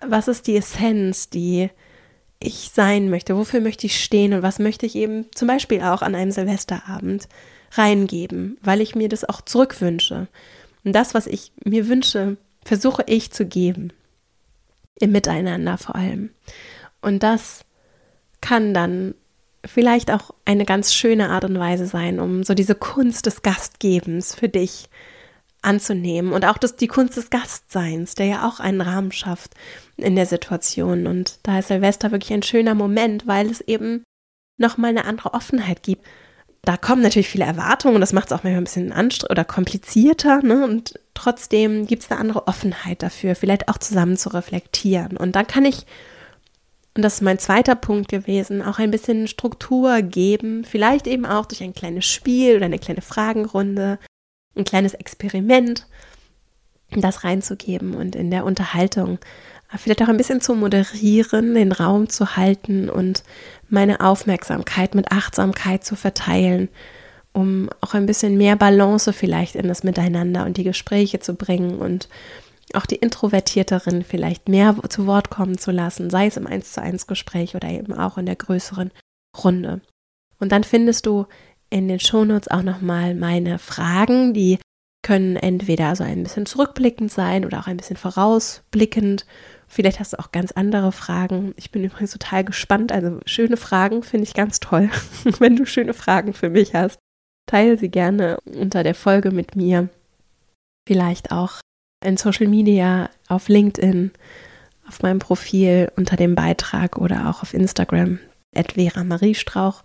was 0.00 0.28
ist 0.28 0.46
die 0.46 0.56
Essenz, 0.56 1.28
die 1.28 1.70
ich 2.40 2.70
sein 2.72 3.10
möchte, 3.10 3.36
wofür 3.36 3.60
möchte 3.60 3.86
ich 3.86 4.02
stehen 4.02 4.32
und 4.32 4.42
was 4.42 4.58
möchte 4.58 4.86
ich 4.86 4.94
eben 4.94 5.26
zum 5.34 5.48
Beispiel 5.48 5.82
auch 5.82 6.02
an 6.02 6.14
einem 6.14 6.30
Silvesterabend 6.30 7.28
reingeben, 7.72 8.56
weil 8.62 8.80
ich 8.80 8.94
mir 8.94 9.08
das 9.08 9.24
auch 9.24 9.40
zurückwünsche. 9.40 10.28
Und 10.84 10.92
das, 10.92 11.14
was 11.14 11.26
ich 11.26 11.52
mir 11.64 11.88
wünsche, 11.88 12.36
versuche 12.64 13.02
ich 13.06 13.32
zu 13.32 13.44
geben. 13.44 13.92
Im 15.00 15.12
Miteinander 15.12 15.78
vor 15.78 15.96
allem. 15.96 16.30
Und 17.02 17.22
das 17.22 17.64
kann 18.40 18.72
dann 18.72 19.14
vielleicht 19.64 20.10
auch 20.10 20.34
eine 20.44 20.64
ganz 20.64 20.94
schöne 20.94 21.30
Art 21.30 21.44
und 21.44 21.58
Weise 21.58 21.86
sein, 21.86 22.20
um 22.20 22.44
so 22.44 22.54
diese 22.54 22.74
Kunst 22.74 23.26
des 23.26 23.42
Gastgebens 23.42 24.34
für 24.34 24.48
dich 24.48 24.88
anzunehmen 25.60 26.32
und 26.32 26.44
auch 26.44 26.58
das, 26.58 26.76
die 26.76 26.86
Kunst 26.86 27.16
des 27.16 27.30
Gastseins, 27.30 28.14
der 28.14 28.26
ja 28.26 28.48
auch 28.48 28.60
einen 28.60 28.80
Rahmen 28.80 29.12
schafft 29.12 29.54
in 29.96 30.14
der 30.14 30.26
Situation. 30.26 31.06
Und 31.06 31.40
da 31.42 31.58
ist 31.58 31.68
Silvester 31.68 32.12
wirklich 32.12 32.32
ein 32.32 32.44
schöner 32.44 32.74
Moment, 32.74 33.26
weil 33.26 33.50
es 33.50 33.60
eben 33.60 34.04
nochmal 34.56 34.90
eine 34.90 35.04
andere 35.04 35.34
Offenheit 35.34 35.82
gibt. 35.82 36.06
Da 36.62 36.76
kommen 36.76 37.02
natürlich 37.02 37.28
viele 37.28 37.44
Erwartungen, 37.44 38.00
das 38.00 38.12
macht 38.12 38.26
es 38.26 38.32
auch 38.32 38.44
manchmal 38.44 38.60
ein 38.60 38.64
bisschen 38.64 38.92
anstrengend 38.92 39.30
oder 39.30 39.44
komplizierter, 39.44 40.42
ne? 40.42 40.64
Und 40.64 40.98
trotzdem 41.14 41.86
gibt 41.86 42.02
es 42.02 42.10
eine 42.10 42.20
andere 42.20 42.46
Offenheit 42.46 43.02
dafür, 43.02 43.34
vielleicht 43.34 43.68
auch 43.68 43.78
zusammen 43.78 44.16
zu 44.16 44.28
reflektieren. 44.30 45.16
Und 45.16 45.34
dann 45.34 45.46
kann 45.46 45.64
ich 45.64 45.86
und 46.98 47.02
das 47.02 47.14
ist 47.14 47.20
mein 47.20 47.38
zweiter 47.38 47.76
Punkt 47.76 48.08
gewesen, 48.08 48.60
auch 48.60 48.80
ein 48.80 48.90
bisschen 48.90 49.28
Struktur 49.28 50.02
geben, 50.02 50.64
vielleicht 50.64 51.06
eben 51.06 51.26
auch 51.26 51.46
durch 51.46 51.62
ein 51.62 51.72
kleines 51.72 52.06
Spiel 52.06 52.56
oder 52.56 52.64
eine 52.64 52.80
kleine 52.80 53.02
Fragenrunde, 53.02 54.00
ein 54.56 54.64
kleines 54.64 54.94
Experiment, 54.94 55.86
das 56.90 57.22
reinzugeben 57.22 57.94
und 57.94 58.16
in 58.16 58.32
der 58.32 58.44
Unterhaltung 58.44 59.20
vielleicht 59.76 60.02
auch 60.02 60.08
ein 60.08 60.16
bisschen 60.16 60.40
zu 60.40 60.56
moderieren, 60.56 61.54
den 61.54 61.70
Raum 61.70 62.08
zu 62.08 62.34
halten 62.34 62.90
und 62.90 63.22
meine 63.68 64.00
Aufmerksamkeit 64.00 64.96
mit 64.96 65.12
Achtsamkeit 65.12 65.84
zu 65.84 65.94
verteilen, 65.94 66.68
um 67.32 67.70
auch 67.80 67.94
ein 67.94 68.06
bisschen 68.06 68.36
mehr 68.36 68.56
Balance 68.56 69.12
vielleicht 69.12 69.54
in 69.54 69.68
das 69.68 69.84
Miteinander 69.84 70.44
und 70.44 70.56
die 70.56 70.64
Gespräche 70.64 71.20
zu 71.20 71.34
bringen 71.34 71.78
und 71.78 72.08
auch 72.74 72.86
die 72.86 72.96
Introvertierteren 72.96 74.04
vielleicht 74.04 74.48
mehr 74.48 74.76
zu 74.88 75.06
Wort 75.06 75.30
kommen 75.30 75.58
zu 75.58 75.70
lassen, 75.70 76.10
sei 76.10 76.26
es 76.26 76.36
im 76.36 76.46
1 76.46 76.72
zu 76.72 76.82
1 76.82 77.06
Gespräch 77.06 77.54
oder 77.54 77.68
eben 77.68 77.92
auch 77.92 78.18
in 78.18 78.26
der 78.26 78.36
größeren 78.36 78.90
Runde. 79.42 79.80
Und 80.38 80.52
dann 80.52 80.64
findest 80.64 81.06
du 81.06 81.26
in 81.70 81.88
den 81.88 82.00
Shownotes 82.00 82.48
auch 82.48 82.62
nochmal 82.62 83.14
meine 83.14 83.58
Fragen, 83.58 84.32
die 84.32 84.58
können 85.02 85.36
entweder 85.36 85.94
so 85.96 86.04
ein 86.04 86.22
bisschen 86.22 86.46
zurückblickend 86.46 87.10
sein 87.10 87.44
oder 87.44 87.60
auch 87.60 87.66
ein 87.66 87.76
bisschen 87.76 87.96
vorausblickend. 87.96 89.26
Vielleicht 89.66 90.00
hast 90.00 90.12
du 90.12 90.18
auch 90.18 90.32
ganz 90.32 90.52
andere 90.52 90.92
Fragen. 90.92 91.54
Ich 91.56 91.70
bin 91.70 91.84
übrigens 91.84 92.12
total 92.12 92.44
gespannt. 92.44 92.90
Also 92.90 93.20
schöne 93.24 93.56
Fragen 93.56 94.02
finde 94.02 94.24
ich 94.24 94.34
ganz 94.34 94.60
toll. 94.60 94.90
Wenn 95.38 95.56
du 95.56 95.66
schöne 95.66 95.94
Fragen 95.94 96.32
für 96.32 96.50
mich 96.50 96.74
hast, 96.74 96.98
teile 97.46 97.78
sie 97.78 97.90
gerne 97.90 98.38
unter 98.44 98.82
der 98.82 98.94
Folge 98.94 99.30
mit 99.30 99.56
mir. 99.56 99.88
Vielleicht 100.86 101.32
auch 101.32 101.60
in 102.04 102.16
Social 102.16 102.46
Media, 102.46 103.10
auf 103.28 103.48
LinkedIn, 103.48 104.12
auf 104.86 105.02
meinem 105.02 105.18
Profil 105.18 105.90
unter 105.96 106.16
dem 106.16 106.34
Beitrag 106.34 106.96
oder 106.98 107.28
auch 107.28 107.42
auf 107.42 107.54
Instagram, 107.54 108.18
Vera 108.54 109.04
Marie 109.04 109.34
Strauch. 109.34 109.82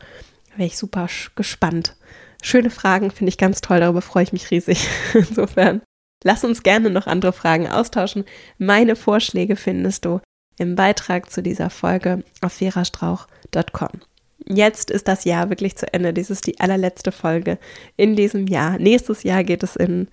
Da 0.52 0.58
wäre 0.58 0.68
ich 0.68 0.78
super 0.78 1.08
gespannt. 1.36 1.96
Schöne 2.42 2.70
Fragen, 2.70 3.12
finde 3.12 3.30
ich 3.30 3.38
ganz 3.38 3.62
toll, 3.62 3.80
darüber 3.80 4.02
freue 4.02 4.24
ich 4.24 4.34
mich 4.34 4.52
riesig. 4.52 4.88
Insofern, 5.14 5.82
lass 6.24 6.44
uns 6.44 6.64
gerne 6.64 6.90
noch 6.90 7.08
andere 7.08 7.34
Fragen 7.34 7.68
austauschen. 7.68 8.26
Meine 8.58 8.96
Vorschläge 8.96 9.56
findest 9.56 10.06
du 10.06 10.20
im 10.58 10.76
Beitrag 10.76 11.32
zu 11.32 11.42
dieser 11.42 11.70
Folge 11.70 12.24
auf 12.42 12.54
verastrauch.com. 12.54 14.02
Jetzt 14.46 14.92
ist 14.92 15.08
das 15.08 15.24
Jahr 15.24 15.50
wirklich 15.50 15.78
zu 15.78 15.92
Ende. 15.94 16.14
Dies 16.14 16.30
ist 16.30 16.48
die 16.48 16.60
allerletzte 16.60 17.12
Folge 17.12 17.58
in 17.96 18.16
diesem 18.16 18.48
Jahr. 18.48 18.78
Nächstes 18.78 19.24
Jahr 19.24 19.44
geht 19.44 19.64
es 19.64 19.76
in 19.76 20.10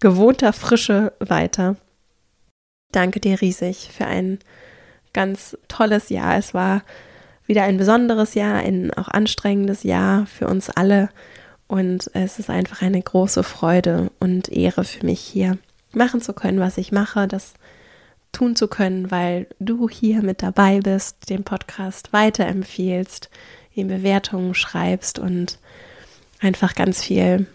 gewohnter 0.00 0.52
Frische 0.52 1.12
weiter. 1.20 1.76
Danke 2.92 3.20
dir 3.20 3.40
riesig 3.40 3.90
für 3.92 4.06
ein 4.06 4.38
ganz 5.12 5.56
tolles 5.68 6.08
Jahr. 6.08 6.36
Es 6.36 6.54
war 6.54 6.82
wieder 7.46 7.62
ein 7.64 7.76
besonderes 7.76 8.34
Jahr, 8.34 8.56
ein 8.56 8.92
auch 8.94 9.08
anstrengendes 9.08 9.82
Jahr 9.82 10.26
für 10.26 10.48
uns 10.48 10.70
alle. 10.70 11.10
Und 11.68 12.10
es 12.14 12.38
ist 12.38 12.50
einfach 12.50 12.82
eine 12.82 13.00
große 13.00 13.44
Freude 13.44 14.10
und 14.18 14.48
Ehre 14.48 14.84
für 14.84 15.06
mich 15.06 15.20
hier 15.20 15.58
machen 15.92 16.20
zu 16.20 16.32
können, 16.32 16.60
was 16.60 16.78
ich 16.78 16.90
mache, 16.90 17.28
das 17.28 17.54
tun 18.32 18.56
zu 18.56 18.68
können, 18.68 19.10
weil 19.10 19.46
du 19.58 19.88
hier 19.88 20.22
mit 20.22 20.42
dabei 20.42 20.80
bist, 20.80 21.30
den 21.30 21.44
Podcast 21.44 22.12
weiterempfiehlst, 22.12 23.28
ihm 23.74 23.88
Bewertungen 23.88 24.54
schreibst 24.54 25.18
und 25.18 25.58
einfach 26.40 26.74
ganz 26.74 27.02
viel 27.02 27.46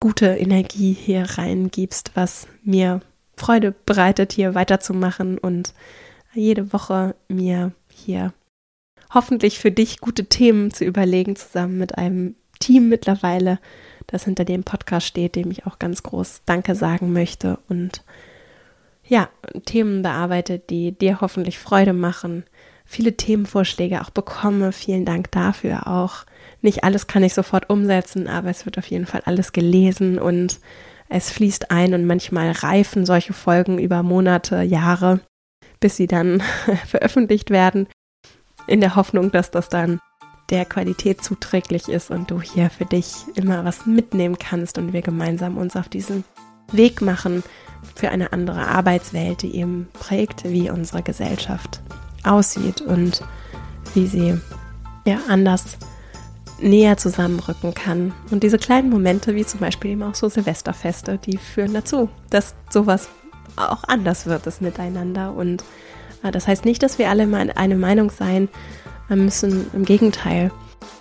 gute 0.00 0.26
Energie 0.26 0.92
hier 0.92 1.22
reingibst, 1.22 2.12
was 2.14 2.46
mir 2.62 3.00
Freude 3.36 3.74
bereitet, 3.84 4.32
hier 4.32 4.54
weiterzumachen 4.54 5.38
und 5.38 5.74
jede 6.32 6.72
Woche 6.72 7.14
mir 7.28 7.72
hier 7.90 8.32
hoffentlich 9.12 9.58
für 9.58 9.70
dich 9.70 10.00
gute 10.00 10.26
Themen 10.26 10.72
zu 10.72 10.84
überlegen, 10.84 11.36
zusammen 11.36 11.78
mit 11.78 11.96
einem 11.96 12.34
Team 12.58 12.88
mittlerweile, 12.88 13.58
das 14.06 14.24
hinter 14.24 14.44
dem 14.44 14.64
Podcast 14.64 15.06
steht, 15.06 15.36
dem 15.36 15.50
ich 15.50 15.66
auch 15.66 15.78
ganz 15.78 16.02
groß 16.02 16.42
Danke 16.46 16.74
sagen 16.74 17.12
möchte 17.12 17.58
und 17.68 18.02
ja, 19.08 19.28
Themen 19.66 20.02
bearbeitet, 20.02 20.68
die 20.70 20.92
dir 20.92 21.20
hoffentlich 21.20 21.58
Freude 21.58 21.92
machen, 21.92 22.44
viele 22.84 23.16
Themenvorschläge 23.16 24.00
auch 24.00 24.10
bekomme. 24.10 24.72
Vielen 24.72 25.04
Dank 25.04 25.30
dafür 25.30 25.86
auch. 25.86 26.24
Nicht 26.62 26.84
alles 26.84 27.06
kann 27.06 27.22
ich 27.22 27.34
sofort 27.34 27.70
umsetzen, 27.70 28.28
aber 28.28 28.50
es 28.50 28.64
wird 28.64 28.78
auf 28.78 28.86
jeden 28.86 29.06
Fall 29.06 29.22
alles 29.24 29.52
gelesen 29.52 30.18
und 30.18 30.58
es 31.08 31.30
fließt 31.30 31.70
ein 31.70 31.94
und 31.94 32.04
manchmal 32.06 32.50
reifen 32.50 33.06
solche 33.06 33.32
Folgen 33.32 33.78
über 33.78 34.02
Monate, 34.02 34.62
Jahre, 34.62 35.20
bis 35.80 35.96
sie 35.96 36.06
dann 36.06 36.42
veröffentlicht 36.86 37.50
werden. 37.50 37.86
in 38.66 38.80
der 38.80 38.96
Hoffnung, 38.96 39.30
dass 39.30 39.52
das 39.52 39.68
dann 39.68 40.00
der 40.50 40.64
Qualität 40.64 41.22
zuträglich 41.22 41.88
ist 41.88 42.10
und 42.10 42.30
du 42.30 42.40
hier 42.40 42.70
für 42.70 42.84
dich 42.84 43.14
immer 43.34 43.64
was 43.64 43.86
mitnehmen 43.86 44.38
kannst 44.38 44.78
und 44.78 44.92
wir 44.92 45.02
gemeinsam 45.02 45.56
uns 45.56 45.76
auf 45.76 45.88
diesen 45.88 46.24
Weg 46.72 47.00
machen 47.00 47.42
für 47.94 48.10
eine 48.10 48.32
andere 48.32 48.66
Arbeitswelt, 48.66 49.42
die 49.42 49.56
eben 49.56 49.88
prägt, 49.92 50.44
wie 50.44 50.70
unsere 50.70 51.02
Gesellschaft 51.02 51.80
aussieht 52.24 52.80
und 52.80 53.22
wie 53.94 54.06
sie 54.06 54.38
ja 55.04 55.18
anders 55.28 55.78
näher 56.58 56.96
zusammenrücken 56.96 57.74
kann. 57.74 58.12
Und 58.30 58.42
diese 58.42 58.58
kleinen 58.58 58.90
Momente, 58.90 59.34
wie 59.34 59.44
zum 59.44 59.60
Beispiel 59.60 59.92
eben 59.92 60.02
auch 60.02 60.14
so 60.14 60.28
Silvesterfeste, 60.28 61.18
die 61.18 61.38
führen 61.38 61.74
dazu, 61.74 62.08
dass 62.30 62.54
sowas 62.70 63.08
auch 63.56 63.84
anders 63.84 64.26
wird, 64.26 64.46
das 64.46 64.60
Miteinander. 64.60 65.34
Und 65.34 65.64
äh, 66.22 66.30
das 66.30 66.48
heißt 66.48 66.64
nicht, 66.64 66.82
dass 66.82 66.98
wir 66.98 67.10
alle 67.10 67.26
mal 67.26 67.50
eine 67.54 67.76
Meinung 67.76 68.10
sein 68.10 68.48
müssen, 69.08 69.70
im 69.72 69.84
Gegenteil, 69.84 70.50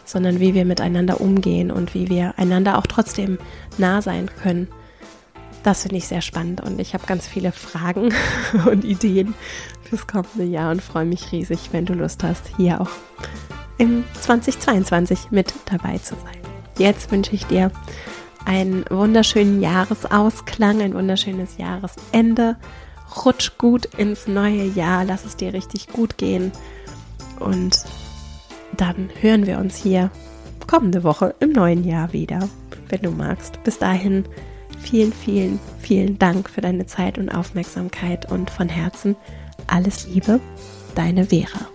sondern 0.04 0.40
wie 0.40 0.54
wir 0.54 0.66
miteinander 0.66 1.22
umgehen 1.22 1.72
und 1.72 1.94
wie 1.94 2.08
wir 2.10 2.36
einander 2.38 2.78
auch 2.78 2.86
trotzdem 2.86 3.40
nah 3.78 4.02
sein 4.02 4.30
können. 4.42 4.68
Das 5.64 5.82
finde 5.82 5.98
ich 5.98 6.08
sehr 6.08 6.22
spannend 6.22 6.62
und 6.62 6.80
ich 6.80 6.94
habe 6.94 7.08
ganz 7.08 7.28
viele 7.28 7.52
Fragen 7.52 8.14
und 8.70 8.86
Ideen 8.86 9.34
fürs 9.84 10.06
kommende 10.06 10.44
Jahr 10.44 10.72
und 10.72 10.84
freue 10.84 11.06
mich 11.06 11.32
riesig, 11.32 11.70
wenn 11.72 11.86
du 11.86 11.94
Lust 11.94 12.24
hast, 12.24 12.52
hier 12.58 12.82
auch 12.82 12.92
im 13.78 14.04
2022 14.20 15.32
mit 15.32 15.54
dabei 15.66 15.98
zu 15.98 16.16
sein. 16.16 16.40
Jetzt 16.78 17.12
wünsche 17.12 17.34
ich 17.34 17.46
dir 17.46 17.72
einen 18.46 18.86
wunderschönen 18.90 19.62
Jahresausklang, 19.62 20.82
ein 20.82 20.94
wunderschönes 20.94 21.58
Jahresende. 21.58 22.58
Rutsch 23.26 23.58
gut 23.58 23.86
ins 23.98 24.28
neue 24.28 24.66
Jahr, 24.66 25.06
lass 25.06 25.26
es 25.26 25.36
dir 25.36 25.54
richtig 25.54 25.88
gut 25.88 26.18
gehen. 26.18 26.52
Und 27.40 27.86
dann 28.78 29.10
hören 29.22 29.46
wir 29.46 29.58
uns 29.60 29.76
hier 29.76 30.12
kommende 30.68 31.04
Woche 31.04 31.36
im 31.40 31.52
neuen 31.52 31.84
Jahr 31.84 32.14
wieder, 32.14 32.50
wenn 32.90 33.02
du 33.02 33.12
magst. 33.12 33.62
Bis 33.64 33.78
dahin 33.78 34.26
vielen, 34.80 35.14
vielen, 35.14 35.60
vielen 35.80 36.20
Dank 36.20 36.50
für 36.50 36.62
deine 36.62 36.86
Zeit 36.86 37.18
und 37.18 37.30
Aufmerksamkeit 37.30 38.32
und 38.32 38.50
von 38.50 38.70
Herzen 38.70 39.16
alles 39.68 40.08
Liebe, 40.08 40.40
deine 40.96 41.26
Vera. 41.26 41.75